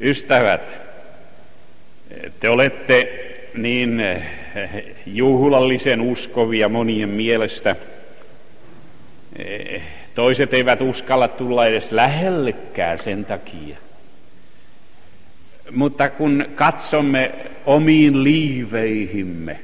Ystävät, 0.00 0.81
te 2.40 2.48
olette 2.48 3.08
niin 3.54 4.00
eh, 4.00 4.22
juhlallisen 5.06 6.00
uskovia 6.00 6.68
monien 6.68 7.08
mielestä. 7.08 7.76
Eh, 9.38 9.82
toiset 10.14 10.54
eivät 10.54 10.80
uskalla 10.80 11.28
tulla 11.28 11.66
edes 11.66 11.92
lähellekään 11.92 12.98
sen 13.04 13.24
takia. 13.24 13.76
Mutta 15.70 16.10
kun 16.10 16.46
katsomme 16.54 17.32
omiin 17.66 18.24
liiveihimme, 18.24 19.60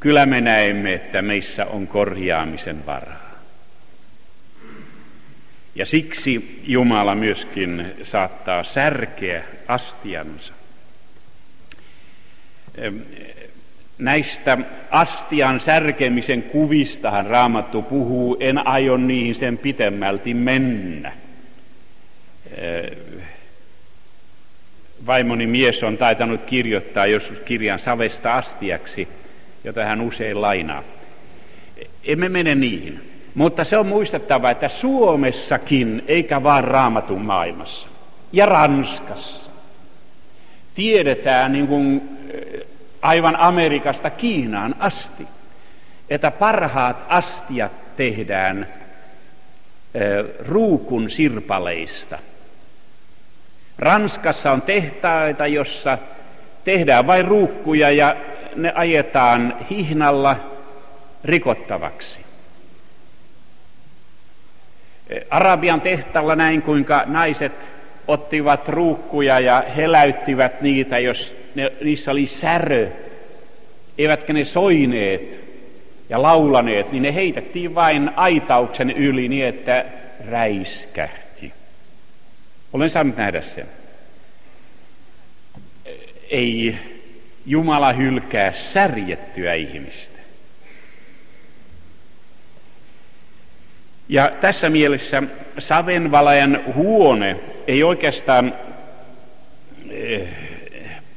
kyllä 0.00 0.26
me 0.26 0.40
näemme, 0.40 0.94
että 0.94 1.22
meissä 1.22 1.66
on 1.66 1.86
korjaamisen 1.86 2.86
varaa. 2.86 3.25
Ja 5.76 5.86
siksi 5.86 6.60
Jumala 6.66 7.14
myöskin 7.14 7.86
saattaa 8.02 8.64
särkeä 8.64 9.44
astiansa. 9.68 10.52
Näistä 13.98 14.58
astian 14.90 15.60
särkemisen 15.60 16.42
kuvistahan 16.42 17.26
Raamattu 17.26 17.82
puhuu, 17.82 18.36
en 18.40 18.66
aio 18.66 18.96
niihin 18.96 19.34
sen 19.34 19.58
pitemmälti 19.58 20.34
mennä. 20.34 21.12
Vaimoni 25.06 25.46
mies 25.46 25.82
on 25.82 25.98
taitanut 25.98 26.44
kirjoittaa 26.44 27.06
joskus 27.06 27.38
kirjan 27.38 27.78
savesta 27.78 28.34
astiaksi, 28.34 29.08
jota 29.64 29.84
hän 29.84 30.00
usein 30.00 30.40
lainaa. 30.40 30.82
Emme 32.04 32.28
mene 32.28 32.54
niihin. 32.54 33.15
Mutta 33.36 33.64
se 33.64 33.76
on 33.76 33.86
muistettava, 33.86 34.50
että 34.50 34.68
Suomessakin, 34.68 36.04
eikä 36.08 36.42
vaan 36.42 36.64
raamatun 36.64 37.22
maailmassa, 37.22 37.88
ja 38.32 38.46
Ranskassa, 38.46 39.50
tiedetään 40.74 41.52
niin 41.52 41.66
kuin 41.66 42.18
eh, 42.30 42.66
aivan 43.02 43.36
Amerikasta 43.36 44.10
Kiinaan 44.10 44.74
asti, 44.78 45.26
että 46.10 46.30
parhaat 46.30 46.96
astiat 47.08 47.96
tehdään 47.96 48.68
eh, 49.94 50.24
ruukun 50.48 51.10
sirpaleista. 51.10 52.18
Ranskassa 53.78 54.52
on 54.52 54.62
tehtaita, 54.62 55.46
jossa 55.46 55.98
tehdään 56.64 57.06
vain 57.06 57.24
ruukkuja 57.24 57.90
ja 57.90 58.16
ne 58.56 58.72
ajetaan 58.74 59.56
hihnalla 59.70 60.36
rikottavaksi. 61.24 62.26
Arabian 65.30 65.80
tehtaalla 65.80 66.36
näin, 66.36 66.62
kuinka 66.62 67.02
naiset 67.06 67.52
ottivat 68.08 68.68
ruukkuja 68.68 69.40
ja 69.40 69.64
heläyttivät 69.76 70.60
niitä, 70.60 70.98
jos 70.98 71.36
ne, 71.54 71.72
niissä 71.80 72.10
oli 72.10 72.26
särö, 72.26 72.88
eivätkä 73.98 74.32
ne 74.32 74.44
soineet 74.44 75.44
ja 76.08 76.22
laulaneet, 76.22 76.92
niin 76.92 77.02
ne 77.02 77.14
heitettiin 77.14 77.74
vain 77.74 78.10
aitauksen 78.16 78.90
yli 78.90 79.28
niin, 79.28 79.46
että 79.46 79.84
räiskähti. 80.30 81.52
Olen 82.72 82.90
saanut 82.90 83.16
nähdä 83.16 83.42
sen. 83.42 83.66
Ei 86.30 86.76
Jumala 87.46 87.92
hylkää 87.92 88.52
särjettyä 88.52 89.54
ihmistä. 89.54 90.15
Ja 94.08 94.32
tässä 94.40 94.70
mielessä 94.70 95.22
savenvalajan 95.58 96.60
huone 96.74 97.36
ei 97.66 97.82
oikeastaan 97.82 98.54
eh, 99.90 100.28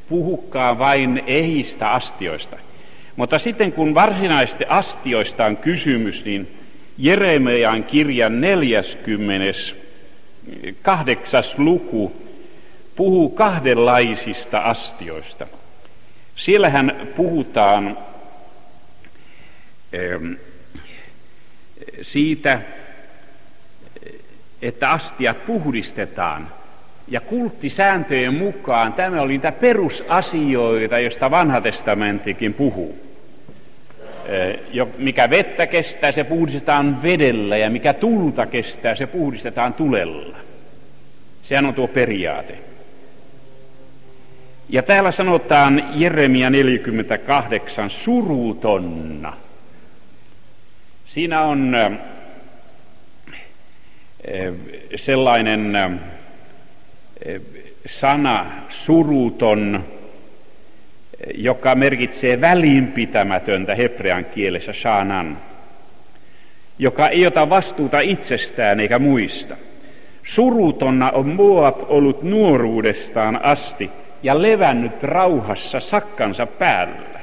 puhukaan 0.09 0.79
vain 0.79 1.23
ehistä 1.27 1.91
astioista. 1.91 2.57
Mutta 3.15 3.39
sitten 3.39 3.71
kun 3.71 3.95
varsinaisesti 3.95 4.65
astioista 4.69 5.45
on 5.45 5.57
kysymys, 5.57 6.25
niin 6.25 6.55
Jeremiaan 6.97 7.83
kirjan 7.83 8.41
40. 8.41 9.59
kahdeksas 10.81 11.57
luku 11.57 12.11
puhuu 12.95 13.29
kahdenlaisista 13.29 14.59
astioista. 14.59 15.47
Siellähän 16.35 17.07
puhutaan 17.15 17.97
siitä, 22.01 22.61
että 24.61 24.91
astiat 24.91 25.45
puhdistetaan. 25.45 26.47
Ja 27.07 27.21
kulttisääntöjen 27.21 28.33
mukaan 28.33 28.93
tämä 28.93 29.21
oli 29.21 29.31
niitä 29.31 29.51
perusasioita, 29.51 30.99
joista 30.99 31.31
vanha 31.31 31.61
testamenttikin 31.61 32.53
puhuu. 32.53 33.09
Mikä 34.97 35.29
vettä 35.29 35.67
kestää, 35.67 36.11
se 36.11 36.23
puhdistetaan 36.23 37.03
vedellä, 37.03 37.57
ja 37.57 37.69
mikä 37.69 37.93
tulta 37.93 38.45
kestää, 38.45 38.95
se 38.95 39.07
puhdistetaan 39.07 39.73
tulella. 39.73 40.37
Sehän 41.43 41.65
on 41.65 41.73
tuo 41.73 41.87
periaate. 41.87 42.57
Ja 44.69 44.83
täällä 44.83 45.11
sanotaan 45.11 45.89
Jeremia 45.95 46.49
48 46.49 47.89
surutonna. 47.89 49.33
Siinä 51.05 51.41
on 51.41 51.75
sellainen 54.95 55.73
sana 57.85 58.45
suruton, 58.69 59.83
joka 61.33 61.75
merkitsee 61.75 62.41
välinpitämätöntä 62.41 63.75
hebrean 63.75 64.25
kielessä 64.25 64.73
shanan, 64.73 65.37
joka 66.79 67.09
ei 67.09 67.27
ota 67.27 67.49
vastuuta 67.49 67.99
itsestään 67.99 68.79
eikä 68.79 68.99
muista. 68.99 69.55
Surutonna 70.23 71.11
on 71.11 71.27
Moab 71.27 71.77
ollut 71.87 72.23
nuoruudestaan 72.23 73.43
asti 73.43 73.89
ja 74.23 74.41
levännyt 74.41 75.03
rauhassa 75.03 75.79
sakkansa 75.79 76.45
päällä. 76.45 77.19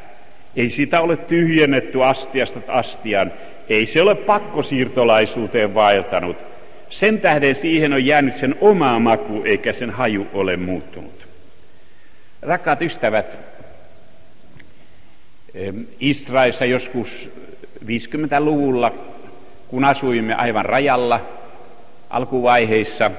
Ei 0.56 0.70
sitä 0.70 1.00
ole 1.00 1.16
tyhjennetty 1.16 2.04
astiasta 2.04 2.60
astian, 2.68 3.32
ei 3.68 3.86
se 3.86 4.02
ole 4.02 4.14
pakkosiirtolaisuuteen 4.14 5.74
vaeltanut, 5.74 6.36
sen 6.90 7.20
tähden 7.20 7.54
siihen 7.54 7.92
on 7.92 8.06
jäänyt 8.06 8.36
sen 8.36 8.56
oma 8.60 8.98
maku, 8.98 9.42
eikä 9.44 9.72
sen 9.72 9.90
haju 9.90 10.26
ole 10.32 10.56
muuttunut. 10.56 11.26
Rakkaat 12.42 12.82
ystävät, 12.82 13.38
Israelissa 16.00 16.64
joskus 16.64 17.30
50-luvulla, 17.84 18.92
kun 19.68 19.84
asuimme 19.84 20.34
aivan 20.34 20.64
rajalla 20.64 21.20
alkuvaiheissa, 22.10 23.10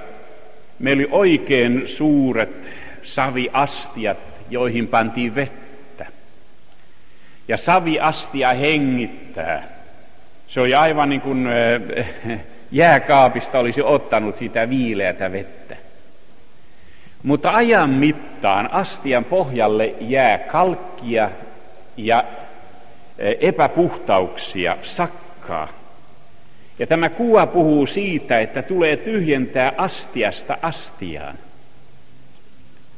meillä 0.80 1.02
oli 1.02 1.10
oikein 1.12 1.88
suuret 1.88 2.70
saviastiat, 3.04 4.18
joihin 4.50 4.88
pantiin 4.88 5.36
vettä. 5.36 6.06
Ja 7.48 7.58
saviastia 7.58 8.54
hengittää. 8.54 9.68
Se 10.48 10.60
oli 10.60 10.76
aivan 10.76 11.10
niin 11.10 11.22
kuin 11.22 11.48
jääkaapista 12.72 13.60
olisi 13.60 13.82
ottanut 13.82 14.36
sitä 14.36 14.70
viileätä 14.70 15.32
vettä. 15.32 15.76
Mutta 17.24 17.52
ajan 17.52 17.90
mittaan 17.90 18.72
astian 18.72 19.26
pohjalle 19.26 19.94
jää 20.00 20.38
kalkkia 20.38 21.32
ja 21.98 22.24
epäpuhtauksia, 23.40 24.78
sakkaa. 24.82 25.68
Ja 26.80 26.88
tämä 26.88 27.10
kuva 27.10 27.48
puhuu 27.48 27.88
siitä, 27.88 28.40
että 28.40 28.62
tulee 28.62 28.98
tyhjentää 28.98 29.74
astiasta 29.78 30.58
astiaan. 30.62 31.38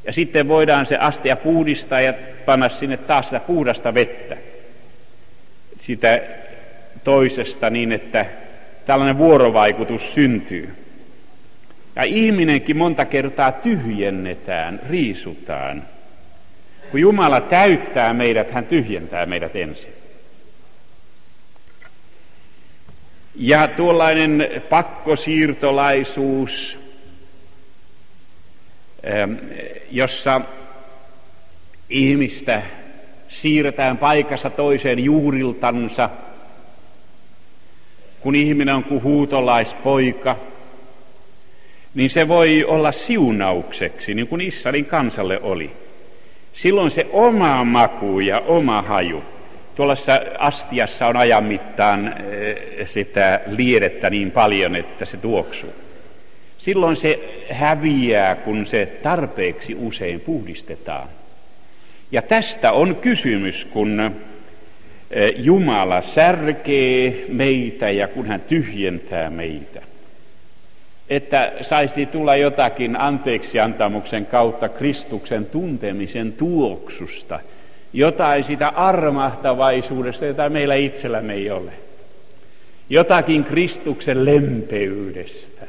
Ja 0.04 0.14
sitten 0.14 0.48
voidaan 0.48 0.86
se 0.86 0.98
astia 0.98 1.36
puhdistaa 1.36 2.02
ja 2.02 2.14
panna 2.46 2.70
sinne 2.70 2.98
taas 2.98 3.26
sitä 3.26 3.40
puhdasta 3.40 3.94
vettä. 3.94 4.38
Sitä 5.80 6.22
toisesta 7.04 7.70
niin, 7.70 7.92
että 7.92 8.26
tällainen 8.90 9.18
vuorovaikutus 9.18 10.14
syntyy. 10.14 10.74
Ja 11.96 12.04
ihminenkin 12.04 12.78
monta 12.78 13.06
kertaa 13.06 13.52
tyhjennetään, 13.52 14.80
riisutaan. 14.90 15.84
Kun 16.92 17.00
Jumala 17.00 17.42
täyttää 17.42 18.14
meidät, 18.14 18.52
hän 18.52 18.66
tyhjentää 18.66 19.26
meidät 19.26 19.56
ensin. 19.56 19.94
Ja 23.36 23.68
tuollainen 23.68 24.48
pakkosiirtolaisuus, 24.70 26.80
ähm, 29.08 29.34
jossa 29.92 30.42
ihmistä 31.90 32.62
siirretään 33.28 33.98
paikassa 33.98 34.50
toiseen 34.50 35.00
juuriltansa, 35.00 36.10
kun 38.22 38.36
ihminen 38.36 38.76
on 38.76 38.84
kuin 38.84 39.04
huutolaispoika, 39.04 40.36
niin 41.96 42.10
se 42.10 42.28
voi 42.28 42.64
olla 42.64 42.92
siunaukseksi, 42.92 44.14
niin 44.14 44.28
kuin 44.28 44.42
Israelin 44.42 44.86
kansalle 44.86 45.40
oli. 45.42 45.72
Silloin 46.54 46.92
se 46.92 47.08
oma 47.12 47.64
maku 47.64 48.20
ja 48.20 48.40
oma 48.40 48.82
haju 48.82 49.24
Tuollaisessa 49.80 50.22
astiassa 50.38 51.08
on 51.08 51.18
ajan 51.18 51.44
mittaan 51.44 52.08
eh, 52.08 52.88
sitä 52.88 53.42
liedettä 53.48 54.10
niin 54.10 54.32
paljon, 54.32 54.76
että 54.76 55.06
se 55.06 55.18
tuoksuu. 55.18 55.74
Silloin 56.58 56.96
se 56.96 57.20
häviää, 57.52 58.36
kun 58.36 58.66
se 58.66 58.86
tarpeeksi 58.86 59.76
usein 59.76 60.20
puhdistetaan. 60.20 61.08
Ja 62.12 62.22
tästä 62.22 62.72
on 62.72 62.96
kysymys, 62.96 63.66
kun 63.66 64.16
Jumala 65.36 66.02
särkee 66.02 67.26
meitä 67.28 67.90
ja 67.90 68.08
kun 68.08 68.26
hän 68.26 68.42
tyhjentää 68.42 69.30
meitä. 69.30 69.82
Että 71.10 71.52
saisi 71.62 72.06
tulla 72.06 72.36
jotakin 72.36 72.96
anteeksi 73.00 73.60
antamuksen 73.60 74.26
kautta 74.26 74.70
Kristuksen 74.70 75.46
tuntemisen 75.46 76.34
tuoksusta– 76.34 77.40
jotain 77.94 78.44
sitä 78.44 78.68
armahtavaisuudesta, 78.68 80.26
jota 80.26 80.50
meillä 80.50 80.76
itsellämme 80.76 81.34
ei 81.34 81.52
ole. 81.52 81.72
Jotakin 82.90 83.44
Kristuksen 83.44 84.26
lempeydestä. 84.26 85.68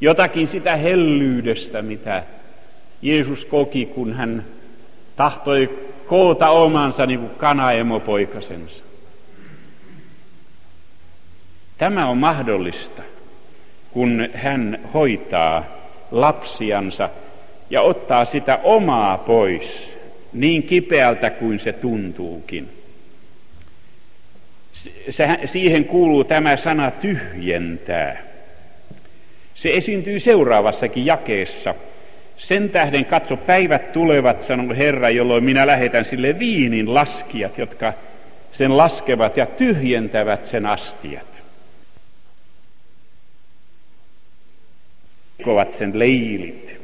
Jotakin 0.00 0.48
sitä 0.48 0.76
hellyydestä, 0.76 1.82
mitä 1.82 2.22
Jeesus 3.02 3.44
koki, 3.44 3.86
kun 3.86 4.12
hän 4.12 4.44
tahtoi 5.16 5.83
koota 6.14 6.50
omansa 6.50 7.06
niin 7.06 7.20
kuin 7.20 7.30
kanaemopoikasensa. 7.30 8.84
Tämä 11.78 12.06
on 12.08 12.18
mahdollista, 12.18 13.02
kun 13.90 14.28
hän 14.34 14.78
hoitaa 14.94 15.64
lapsiansa 16.10 17.08
ja 17.70 17.82
ottaa 17.82 18.24
sitä 18.24 18.58
omaa 18.62 19.18
pois 19.18 19.96
niin 20.32 20.62
kipeältä 20.62 21.30
kuin 21.30 21.60
se 21.60 21.72
tuntuukin. 21.72 22.68
siihen 25.46 25.84
kuuluu 25.84 26.24
tämä 26.24 26.56
sana 26.56 26.90
tyhjentää. 26.90 28.22
Se 29.54 29.74
esiintyy 29.74 30.20
seuraavassakin 30.20 31.06
jakeessa. 31.06 31.74
Sen 32.44 32.70
tähden 32.70 33.04
katso, 33.04 33.36
päivät 33.36 33.92
tulevat, 33.92 34.42
sanoo 34.42 34.76
Herra, 34.76 35.10
jolloin 35.10 35.44
minä 35.44 35.66
lähetän 35.66 36.04
sille 36.04 36.38
viinin 36.38 36.94
laskijat, 36.94 37.58
jotka 37.58 37.92
sen 38.52 38.76
laskevat 38.76 39.36
ja 39.36 39.46
tyhjentävät 39.46 40.46
sen 40.46 40.66
astiat. 40.66 41.26
Kovat 45.44 45.72
sen 45.72 45.98
leilit. 45.98 46.80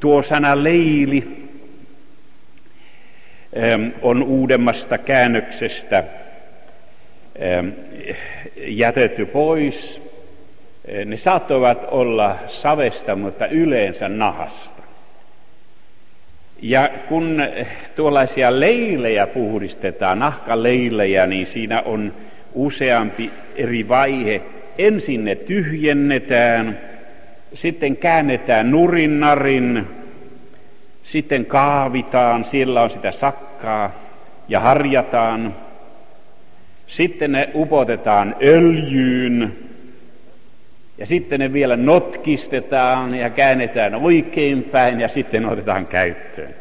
Tuo 0.00 0.22
sana 0.22 0.64
leili 0.64 1.48
on 4.02 4.22
uudemmasta 4.22 4.98
käännöksestä 4.98 6.04
jätetty 8.56 9.26
pois. 9.26 10.05
Ne 11.04 11.16
saattoivat 11.16 11.86
olla 11.90 12.36
savesta, 12.48 13.16
mutta 13.16 13.46
yleensä 13.46 14.08
nahasta. 14.08 14.82
Ja 16.62 16.90
kun 17.08 17.42
tuollaisia 17.96 18.60
leilejä 18.60 19.26
puhdistetaan, 19.26 20.18
nahkaleilejä, 20.18 21.26
niin 21.26 21.46
siinä 21.46 21.82
on 21.84 22.14
useampi 22.54 23.30
eri 23.56 23.88
vaihe. 23.88 24.42
Ensin 24.78 25.24
ne 25.24 25.34
tyhjennetään, 25.34 26.78
sitten 27.54 27.96
käännetään 27.96 28.70
nurinnarin, 28.70 29.86
sitten 31.02 31.46
kaavitaan, 31.46 32.44
siellä 32.44 32.82
on 32.82 32.90
sitä 32.90 33.12
sakkaa 33.12 33.92
ja 34.48 34.60
harjataan. 34.60 35.54
Sitten 36.86 37.32
ne 37.32 37.48
upotetaan 37.54 38.36
öljyyn 38.42 39.65
ja 40.98 41.06
sitten 41.06 41.40
ne 41.40 41.52
vielä 41.52 41.76
notkistetaan 41.76 43.14
ja 43.14 43.30
käännetään 43.30 43.94
oikein 43.94 44.62
päin 44.62 45.00
ja 45.00 45.08
sitten 45.08 45.46
otetaan 45.46 45.86
käyttöön. 45.86 46.54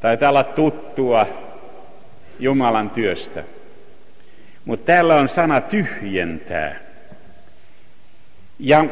Taitaa 0.00 0.30
olla 0.30 0.44
tuttua 0.44 1.26
Jumalan 2.38 2.90
työstä. 2.90 3.44
Mutta 4.64 4.86
täällä 4.86 5.16
on 5.16 5.28
sana 5.28 5.60
tyhjentää. 5.60 6.76
Ja 8.58 8.84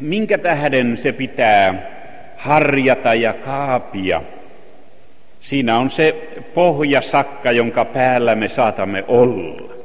minkä 0.00 0.38
tähden 0.38 0.96
se 0.96 1.12
pitää 1.12 1.90
harjata 2.36 3.14
ja 3.14 3.32
kaapia. 3.32 4.22
Siinä 5.40 5.78
on 5.78 5.90
se 5.90 6.28
pohjasakka, 6.54 7.52
jonka 7.52 7.84
päällä 7.84 8.34
me 8.34 8.48
saatamme 8.48 9.04
olla. 9.08 9.75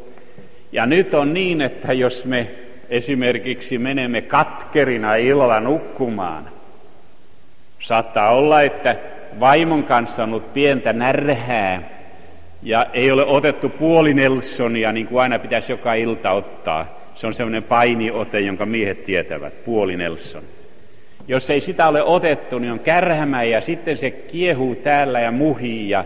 Ja 0.72 0.86
nyt 0.86 1.14
on 1.14 1.34
niin, 1.34 1.62
että 1.62 1.94
jos 1.94 2.26
me 2.26 2.48
esimerkiksi 2.90 3.78
menemme 3.78 4.22
katkerina 4.22 5.16
illalla 5.16 5.60
nukkumaan, 5.60 6.50
saattaa 7.80 8.32
olla, 8.32 8.62
että 8.62 8.96
vaimon 9.40 9.84
kanssa 9.84 10.24
on 10.24 10.30
ollut 10.30 10.54
pientä 10.54 10.94
närhää 10.94 11.90
ja 12.64 12.86
ei 12.94 13.12
ole 13.12 13.26
otettu 13.26 13.70
puoli 13.70 14.14
Nelsonia, 14.14 14.92
niin 14.92 15.08
kuin 15.08 15.22
aina 15.22 15.40
pitäisi 15.40 15.72
joka 15.72 15.94
ilta 15.94 16.32
ottaa. 16.32 17.02
Se 17.16 17.28
on 17.28 17.34
semmoinen 17.34 17.64
painiote, 17.64 18.40
jonka 18.40 18.66
miehet 18.66 19.06
tietävät, 19.06 19.64
puoli 19.66 19.98
Nelson. 19.98 20.44
Jos 21.28 21.50
ei 21.50 21.62
sitä 21.62 21.88
ole 21.88 22.04
otettu, 22.04 22.60
niin 22.60 22.72
on 22.72 22.80
kärhämä 22.80 23.44
ja 23.44 23.62
sitten 23.62 23.98
se 23.98 24.12
kiehuu 24.12 24.76
täällä 24.76 25.20
ja 25.20 25.32
muhii 25.32 25.90
ja 25.90 26.06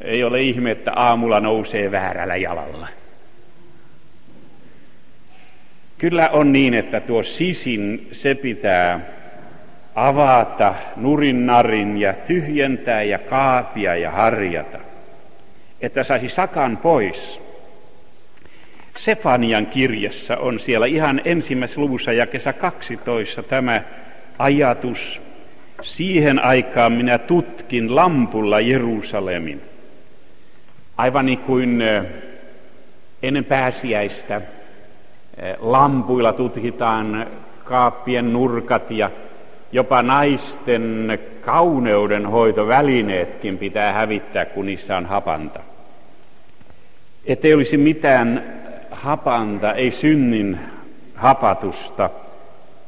ei 0.00 0.24
ole 0.24 0.40
ihme, 0.40 0.70
että 0.70 0.92
aamulla 0.92 1.40
nousee 1.40 1.90
väärällä 1.90 2.36
jalalla. 2.36 2.88
Kyllä 6.04 6.28
on 6.28 6.52
niin, 6.52 6.74
että 6.74 7.00
tuo 7.00 7.22
sisin, 7.22 8.08
se 8.12 8.34
pitää 8.34 9.00
avata 9.94 10.74
nurin 10.96 11.46
narin 11.46 11.98
ja 11.98 12.12
tyhjentää 12.12 13.02
ja 13.02 13.18
kaapia 13.18 13.96
ja 13.96 14.10
harjata, 14.10 14.78
että 15.80 16.04
saisi 16.04 16.28
sakan 16.28 16.76
pois. 16.76 17.40
Sefanian 18.96 19.66
kirjassa 19.66 20.36
on 20.36 20.60
siellä 20.60 20.86
ihan 20.86 21.20
ensimmäisessä 21.24 21.80
luvussa 21.80 22.12
ja 22.12 22.26
kesä 22.26 22.52
12 22.52 23.42
tämä 23.42 23.82
ajatus. 24.38 25.20
siihen 25.82 26.44
aikaan 26.44 26.92
minä 26.92 27.18
tutkin 27.18 27.94
lampulla 27.94 28.60
Jerusalemin. 28.60 29.62
Aivan 30.96 31.26
niin 31.26 31.38
kuin 31.38 31.82
ennen 33.22 33.44
pääsiäistä 33.44 34.40
lampuilla 35.58 36.32
tutkitaan 36.32 37.26
kaappien 37.64 38.32
nurkat 38.32 38.90
ja 38.90 39.10
jopa 39.72 40.02
naisten 40.02 41.18
kauneudenhoitovälineetkin 41.40 43.58
pitää 43.58 43.92
hävittää, 43.92 44.44
kun 44.44 44.66
niissä 44.66 44.96
on 44.96 45.06
hapanta. 45.06 45.60
Ettei 47.26 47.54
olisi 47.54 47.76
mitään 47.76 48.44
hapanta, 48.90 49.72
ei 49.72 49.90
synnin 49.90 50.58
hapatusta, 51.14 52.10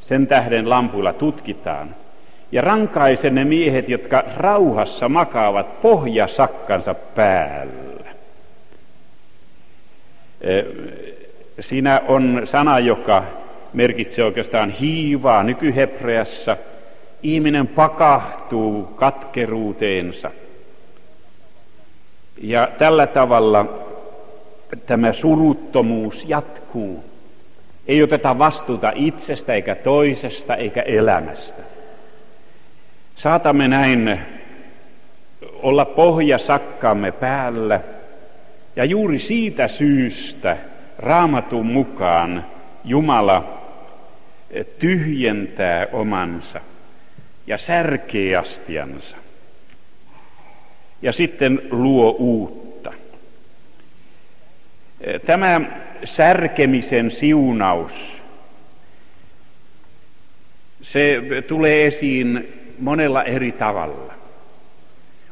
sen 0.00 0.26
tähden 0.26 0.70
lampuilla 0.70 1.12
tutkitaan. 1.12 1.94
Ja 2.52 2.62
rankaise 2.62 3.30
ne 3.30 3.44
miehet, 3.44 3.88
jotka 3.88 4.24
rauhassa 4.36 5.08
makaavat 5.08 5.82
pohjasakkansa 5.82 6.94
päällä. 6.94 8.10
Siinä 11.60 12.00
on 12.08 12.42
sana, 12.44 12.78
joka 12.78 13.24
merkitsee 13.72 14.24
oikeastaan 14.24 14.70
hiivaa 14.70 15.42
nykyhebreassa. 15.42 16.56
Ihminen 17.22 17.66
pakahtuu 17.66 18.82
katkeruuteensa. 18.82 20.30
Ja 22.40 22.68
tällä 22.78 23.06
tavalla 23.06 23.66
tämä 24.86 25.12
suruttomuus 25.12 26.24
jatkuu. 26.28 27.04
Ei 27.86 28.02
oteta 28.02 28.38
vastuuta 28.38 28.92
itsestä 28.94 29.54
eikä 29.54 29.74
toisesta 29.74 30.56
eikä 30.56 30.82
elämästä. 30.82 31.62
Saatamme 33.16 33.68
näin 33.68 34.20
olla 35.62 35.84
pohja 35.84 36.38
sakkaamme 36.38 37.12
päällä 37.12 37.80
ja 38.76 38.84
juuri 38.84 39.18
siitä 39.18 39.68
syystä 39.68 40.56
raamatun 40.98 41.66
mukaan 41.66 42.46
Jumala 42.84 43.62
tyhjentää 44.78 45.86
omansa 45.92 46.60
ja 47.46 47.58
särkee 47.58 48.36
astiansa 48.36 49.16
ja 51.02 51.12
sitten 51.12 51.62
luo 51.70 52.10
uutta. 52.10 52.92
Tämä 55.26 55.60
särkemisen 56.04 57.10
siunaus, 57.10 57.92
se 60.82 61.22
tulee 61.46 61.86
esiin 61.86 62.52
monella 62.78 63.24
eri 63.24 63.52
tavalla. 63.52 64.14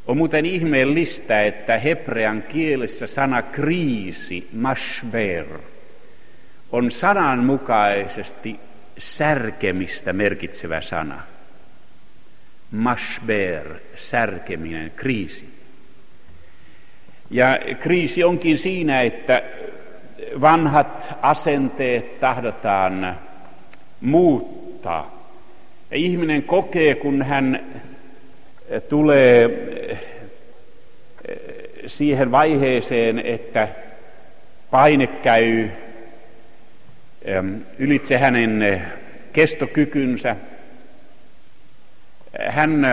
On 0.07 0.17
muuten 0.17 0.47
ihmeellistä, 0.47 1.43
että 1.43 1.79
hebrean 1.79 2.43
kielessä 2.43 3.07
sana 3.07 3.43
kriisi, 3.43 4.49
mashber, 4.53 5.47
on 6.73 6.91
sananmukaisesti 6.91 8.61
särkemistä 8.99 10.13
merkitsevä 10.13 10.81
sana. 10.81 11.23
Mashber, 12.71 13.75
särkeminen, 13.97 14.93
kriisi. 14.97 15.49
Ja 17.31 17.59
kriisi 17.81 18.25
onkin 18.25 18.59
siinä, 18.59 19.03
että 19.03 19.43
vanhat 20.41 21.15
asenteet 21.23 22.21
tahdotaan 22.21 23.19
muuttaa. 24.01 25.29
Ja 25.91 25.97
ihminen 25.97 26.43
kokee, 26.43 26.95
kun 26.95 27.23
hän 27.23 27.67
tulee 28.89 29.51
siihen 31.87 32.31
vaiheeseen, 32.31 33.19
että 33.19 33.69
paine 34.71 35.07
käy 35.07 35.69
ylitse 37.79 38.19
hänen 38.19 38.83
kestokykynsä. 39.33 40.37
Hän 42.49 42.87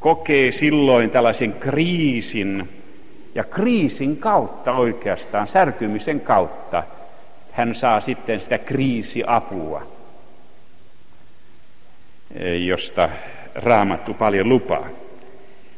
kokee 0.00 0.52
silloin 0.52 1.10
tällaisen 1.10 1.52
kriisin, 1.52 2.68
ja 3.34 3.44
kriisin 3.44 4.16
kautta 4.16 4.72
oikeastaan, 4.72 5.46
särkymisen 5.46 6.20
kautta, 6.20 6.82
hän 7.52 7.74
saa 7.74 8.00
sitten 8.00 8.40
sitä 8.40 8.58
kriisiapua, 8.58 9.86
josta 12.66 13.08
raamattu 13.54 14.14
paljon 14.14 14.48
lupaa. 14.48 14.88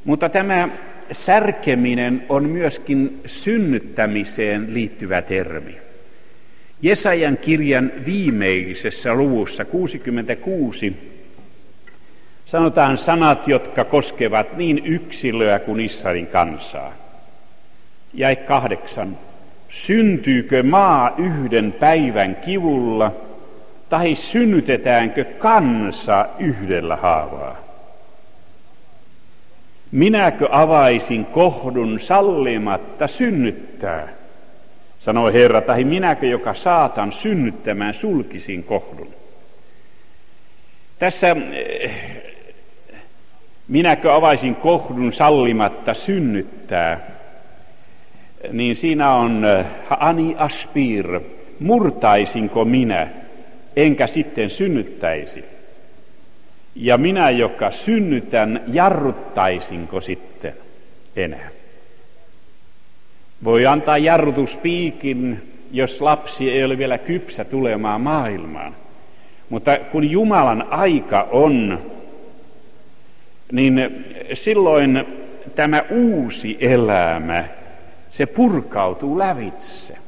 Mutta 0.05 0.29
tämä 0.29 0.69
särkeminen 1.13 2.27
on 2.29 2.45
myöskin 2.49 3.21
synnyttämiseen 3.27 4.75
liittyvä 4.75 5.23
termi. 5.23 5.79
Jesajan 6.83 7.37
kirjan 7.37 7.93
viimeisessä 8.07 9.15
luvussa 9.15 9.65
66 9.65 10.97
sanotaan 12.47 12.99
sanat, 12.99 13.49
jotka 13.49 13.85
koskevat 13.85 14.57
niin 14.57 14.83
yksilöä 14.87 15.59
kuin 15.59 15.81
Israelin 15.81 16.27
kansaa. 16.27 16.93
Jäi 18.15 18.37
kahdeksan. 18.37 19.19
Syntyykö 19.69 20.63
maa 20.63 21.15
yhden 21.19 21.73
päivän 21.73 22.37
kivulla, 22.37 23.30
tai 23.91 24.15
synnytetäänkö 24.15 25.25
kansa 25.25 26.27
yhdellä 26.39 26.97
haavaa? 26.97 27.57
Minäkö 29.93 30.49
avaisin 30.51 31.25
kohdun 31.25 32.01
sallimatta 32.01 33.07
synnyttää? 33.07 34.21
sanoi 35.01 35.33
Herra, 35.33 35.61
tai 35.61 35.85
minäkö, 35.85 36.27
joka 36.27 36.55
saatan 36.55 37.13
synnyttämään, 37.13 37.95
sulkisin 37.95 38.65
kohdun. 38.65 39.15
Tässä 40.99 41.37
eh, 41.53 41.93
minäkö 43.69 44.15
avaisin 44.15 44.55
kohdun 44.55 45.13
sallimatta 45.13 45.95
synnyttää, 45.95 47.01
niin 48.53 48.77
siinä 48.77 49.11
on 49.11 49.45
eh, 49.45 49.67
ani 49.91 50.35
aspir, 50.39 51.21
murtaisinko 51.61 52.65
minä, 52.65 53.09
enkä 53.77 54.07
sitten 54.07 54.51
synnyttäisi. 54.51 55.45
Ja 56.75 56.99
minä, 56.99 57.31
joka 57.31 57.71
synnytän, 57.71 58.61
jarruttaisinko 58.67 60.01
sitten 60.01 60.55
enää. 61.17 61.49
Voi 63.45 63.67
antaa 63.67 63.99
jarrutuspiikin, 63.99 65.53
jos 65.73 66.01
lapsi 66.01 66.51
ei 66.51 66.65
ole 66.65 66.79
vielä 66.79 66.99
kypsä 66.99 67.45
tulemaan 67.45 68.01
maailmaan. 68.01 68.77
Mutta 69.49 69.79
kun 69.79 70.11
Jumalan 70.11 70.67
aika 70.71 71.29
on, 71.31 71.83
niin 73.53 74.05
silloin 74.35 75.05
tämä 75.55 75.83
uusi 75.91 76.57
elämä, 76.61 77.45
se 78.11 78.27
purkautuu 78.27 79.19
lävitse. 79.19 80.00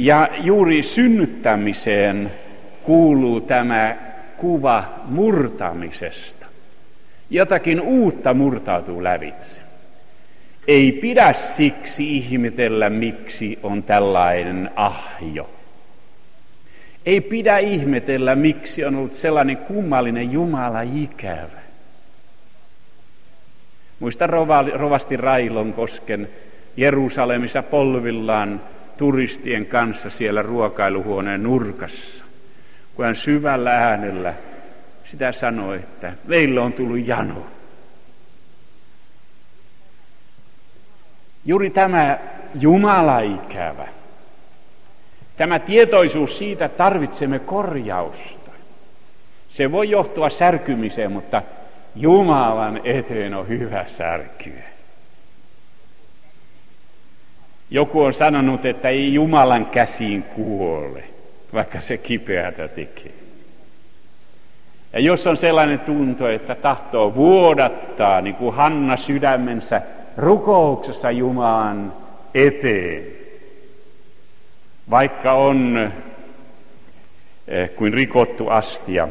Ja 0.00 0.28
juuri 0.38 0.82
synnyttämiseen 0.82 2.32
kuuluu 2.82 3.40
tämä 3.40 3.96
kuva 4.36 4.84
murtamisesta. 5.04 6.46
Jotakin 7.30 7.80
uutta 7.80 8.34
murtautuu 8.34 9.04
lävitse. 9.04 9.60
Ei 10.68 10.92
pidä 10.92 11.32
siksi 11.32 12.16
ihmetellä, 12.16 12.90
miksi 12.90 13.58
on 13.62 13.82
tällainen 13.82 14.70
ahjo. 14.76 15.50
Ei 17.06 17.20
pidä 17.20 17.58
ihmetellä, 17.58 18.36
miksi 18.36 18.84
on 18.84 18.94
ollut 18.96 19.12
sellainen 19.12 19.56
kummallinen 19.56 20.32
Jumala 20.32 20.80
ikävä. 20.82 21.60
Muista 23.98 24.26
rovasti 24.72 25.16
Railon 25.16 25.72
kosken 25.72 26.28
Jerusalemissa 26.76 27.62
polvillaan 27.62 28.60
turistien 29.00 29.66
kanssa 29.66 30.10
siellä 30.10 30.42
ruokailuhuoneen 30.42 31.42
nurkassa, 31.42 32.24
kun 32.94 33.04
hän 33.04 33.16
syvällä 33.16 33.70
äänellä 33.70 34.34
sitä 35.04 35.32
sanoi, 35.32 35.76
että 35.76 36.12
meillä 36.24 36.62
on 36.62 36.72
tullut 36.72 37.06
jano. 37.06 37.46
Juuri 41.44 41.70
tämä 41.70 42.18
Jumala-ikävä, 42.54 43.88
tämä 45.36 45.58
tietoisuus 45.58 46.38
siitä, 46.38 46.64
että 46.64 46.78
tarvitsemme 46.78 47.38
korjausta. 47.38 48.50
Se 49.48 49.72
voi 49.72 49.90
johtua 49.90 50.30
särkymiseen, 50.30 51.12
mutta 51.12 51.42
Jumalan 51.96 52.80
eteen 52.84 53.34
on 53.34 53.48
hyvä 53.48 53.84
särkyä. 53.86 54.79
Joku 57.70 58.02
on 58.02 58.14
sanonut, 58.14 58.66
että 58.66 58.88
ei 58.88 59.14
Jumalan 59.14 59.66
käsiin 59.66 60.22
kuole, 60.22 61.04
vaikka 61.52 61.80
se 61.80 61.96
kipeätä 61.96 62.68
tekee. 62.68 63.12
Ja 64.92 65.00
jos 65.00 65.26
on 65.26 65.36
sellainen 65.36 65.80
tunto, 65.80 66.28
että 66.28 66.54
tahtoo 66.54 67.14
vuodattaa, 67.14 68.20
niin 68.20 68.34
kuin 68.34 68.54
Hanna 68.54 68.96
sydämensä 68.96 69.82
rukouksessa 70.16 71.10
Jumalan 71.10 71.92
eteen, 72.34 73.02
vaikka 74.90 75.32
on 75.32 75.90
eh, 77.48 77.70
kuin 77.70 77.92
rikottu 77.92 78.48
astia, 78.48 79.08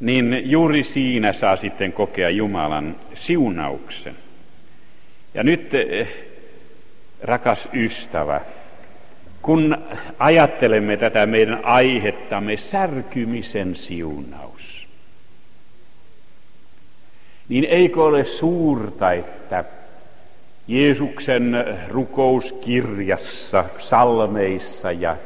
niin 0.00 0.42
juuri 0.44 0.84
siinä 0.84 1.32
saa 1.32 1.56
sitten 1.56 1.92
kokea 1.92 2.30
Jumalan 2.30 2.96
siunauksen. 3.14 4.16
Ja 5.34 5.42
nyt, 5.42 5.74
eh, 5.74 6.08
rakas 7.22 7.68
ystävä, 7.72 8.40
kun 9.42 9.76
ajattelemme 10.18 10.96
tätä 10.96 11.26
meidän 11.26 11.64
aihettamme, 11.64 12.56
särkymisen 12.56 13.74
siunaus, 13.74 14.88
niin 17.48 17.64
eikö 17.64 18.04
ole 18.04 18.24
suurta, 18.24 19.12
että 19.12 19.64
Jeesuksen 20.68 21.64
rukouskirjassa, 21.88 23.64
salmeissa 23.78 24.92
ja 24.92 25.16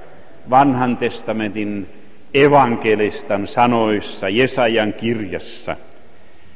vanhan 0.50 0.96
testamentin 0.96 1.88
evankelistan 2.34 3.48
sanoissa, 3.48 4.28
Jesajan 4.28 4.92
kirjassa 4.92 5.76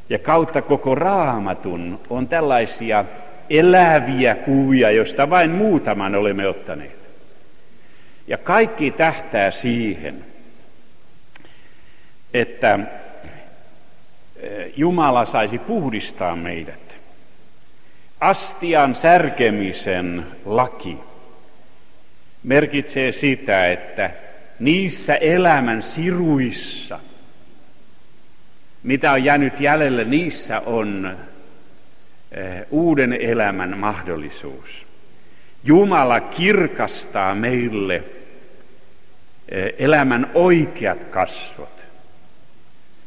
ja 0.08 0.18
kautta 0.18 0.62
koko 0.62 0.94
raamatun 0.94 2.00
on 2.10 2.28
tällaisia 2.28 3.04
eläviä 3.50 4.34
kuvia, 4.34 4.90
joista 4.90 5.30
vain 5.30 5.50
muutaman 5.50 6.14
olemme 6.14 6.48
ottaneet. 6.48 7.00
Ja 8.26 8.38
kaikki 8.38 8.90
tähtää 8.90 9.50
siihen, 9.50 10.24
että 12.34 12.78
eh, 14.36 14.72
Jumala 14.76 15.26
saisi 15.26 15.58
puhdistaa 15.58 16.36
meidät. 16.36 16.80
Astian 18.20 18.94
särkemisen 18.94 20.26
laki 20.44 20.98
merkitsee 22.42 23.12
sitä, 23.12 23.68
että 23.68 24.10
niissä 24.58 25.14
elämän 25.14 25.82
siruissa, 25.82 27.00
mitä 28.82 29.12
on 29.12 29.24
jäänyt 29.24 29.60
jäljelle, 29.60 30.04
niissä 30.04 30.60
on 30.60 31.16
uuden 32.70 33.12
elämän 33.12 33.78
mahdollisuus. 33.78 34.86
Jumala 35.64 36.20
kirkastaa 36.20 37.34
meille 37.34 38.04
eh, 39.48 39.74
elämän 39.78 40.30
oikeat 40.34 41.04
kasvot. 41.04 41.80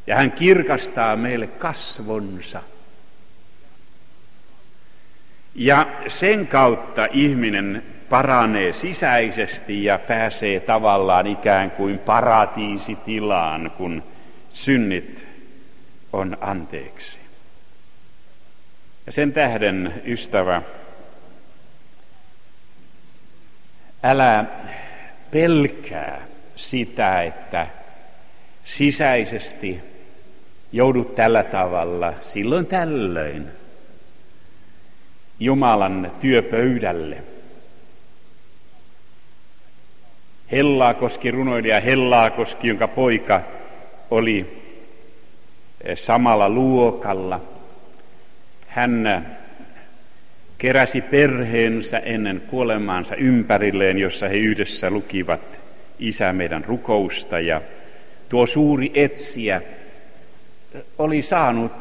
Ja 0.08 0.16
hän 0.16 0.32
kirkastaa 0.32 1.16
meille 1.16 1.48
kasvonsa. 1.48 2.62
Ja 5.56 5.88
sen 6.08 6.48
kautta 6.48 7.08
ihminen 7.12 7.84
paranee 8.10 8.74
sisäisesti 8.74 9.84
ja 9.84 10.00
pääsee 10.00 10.60
tavallaan 10.60 11.28
ikään 11.28 11.72
kuin 11.72 12.00
paratiisitilaan, 12.00 13.72
kun 13.78 14.04
synnit 14.50 15.28
on 16.14 16.38
anteeksi. 16.42 17.23
Ja 19.06 19.12
sen 19.12 19.34
tähden, 19.34 20.02
ystävä, 20.06 20.62
älä 24.04 24.46
pelkää 25.32 26.28
sitä, 26.56 27.22
että 27.22 27.68
sisäisesti 28.66 29.80
joudut 30.72 31.16
tällä 31.16 31.44
tavalla 31.44 32.14
silloin 32.22 32.66
tällöin 32.66 33.48
Jumalan 35.40 36.12
työpöydälle– 36.22 37.24
Hellaakoski, 40.54 41.32
runoilija 41.32 41.82
Hellaakoski, 41.82 42.68
jonka 42.68 42.88
poika 42.88 43.42
oli 44.12 44.64
eh, 45.82 45.98
samalla 45.98 46.50
luokalla. 46.50 47.42
Hän 48.74 49.26
keräsi 50.58 51.02
perheensä 51.02 51.98
ennen 51.98 52.42
kuolemaansa 52.48 53.16
ympärilleen, 53.16 53.98
jossa 53.98 54.30
he 54.30 54.36
yhdessä 54.36 54.90
lukivat 54.90 55.42
Isä 56.00 56.34
meidän 56.34 56.66
rukousta. 56.66 57.40
Ja 57.40 57.62
tuo 58.30 58.48
suuri 58.48 58.92
etsiä 58.94 59.62
oli 60.98 61.22
saanut 61.22 61.72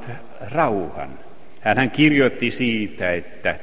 rauhan. 0.51 1.19
Hän 1.61 1.91
kirjoitti 1.91 2.51
siitä, 2.51 3.13
että 3.13 3.57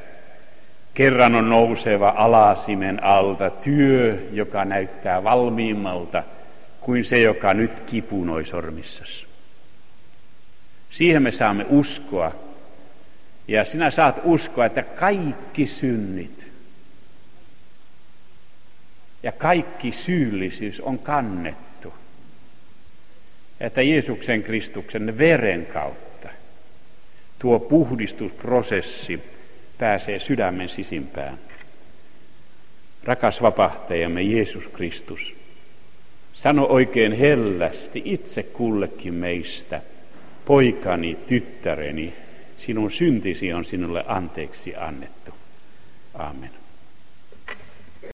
Kerran 0.93 1.36
on 1.36 1.49
nouseva 1.49 2.13
alasimen 2.17 3.03
alta 3.03 3.49
työ, 3.49 4.27
joka 4.32 4.65
näyttää 4.65 5.23
valmiimmalta 5.23 6.23
kuin 6.82 7.05
se, 7.05 7.19
joka 7.19 7.53
nyt 7.53 7.80
kipunoi 7.80 8.45
sormissasi. 8.45 9.25
Siihen 10.89 11.23
me 11.23 11.32
saamme 11.32 11.65
uskoa. 11.69 12.49
Ja 13.50 13.66
sinä 13.66 13.91
saat 13.91 14.22
uskoa, 14.24 14.66
että 14.66 14.84
kaikki 14.84 15.66
synnit 15.66 16.47
ja 19.24 19.32
kaikki 19.32 19.91
syyllisyys 19.91 20.82
on 20.82 21.00
kannettu. 21.00 21.93
Että 23.60 23.82
Jeesuksen 23.82 24.43
Kristuksen 24.43 25.18
veren 25.18 25.66
kautta 25.66 26.30
tuo 27.39 27.60
puhdistusprosessi 27.60 29.20
pääsee 29.78 30.20
sydämen 30.20 30.70
sisimpään. 30.70 31.39
Rakas 33.04 33.41
vapahtajamme 33.41 34.22
Jeesus 34.22 34.68
Kristus, 34.68 35.36
sano 36.34 36.66
oikein 36.66 37.12
hellästi 37.12 38.02
itse 38.06 38.43
kullekin 38.43 39.14
meistä, 39.14 39.82
poikani, 40.45 41.18
tyttäreni, 41.28 42.14
sinun 42.60 42.91
syntisi 42.91 43.53
on 43.53 43.66
sinulle 43.66 44.03
anteeksi 44.07 44.76
annettu. 44.76 45.32
Amen. 46.14 46.59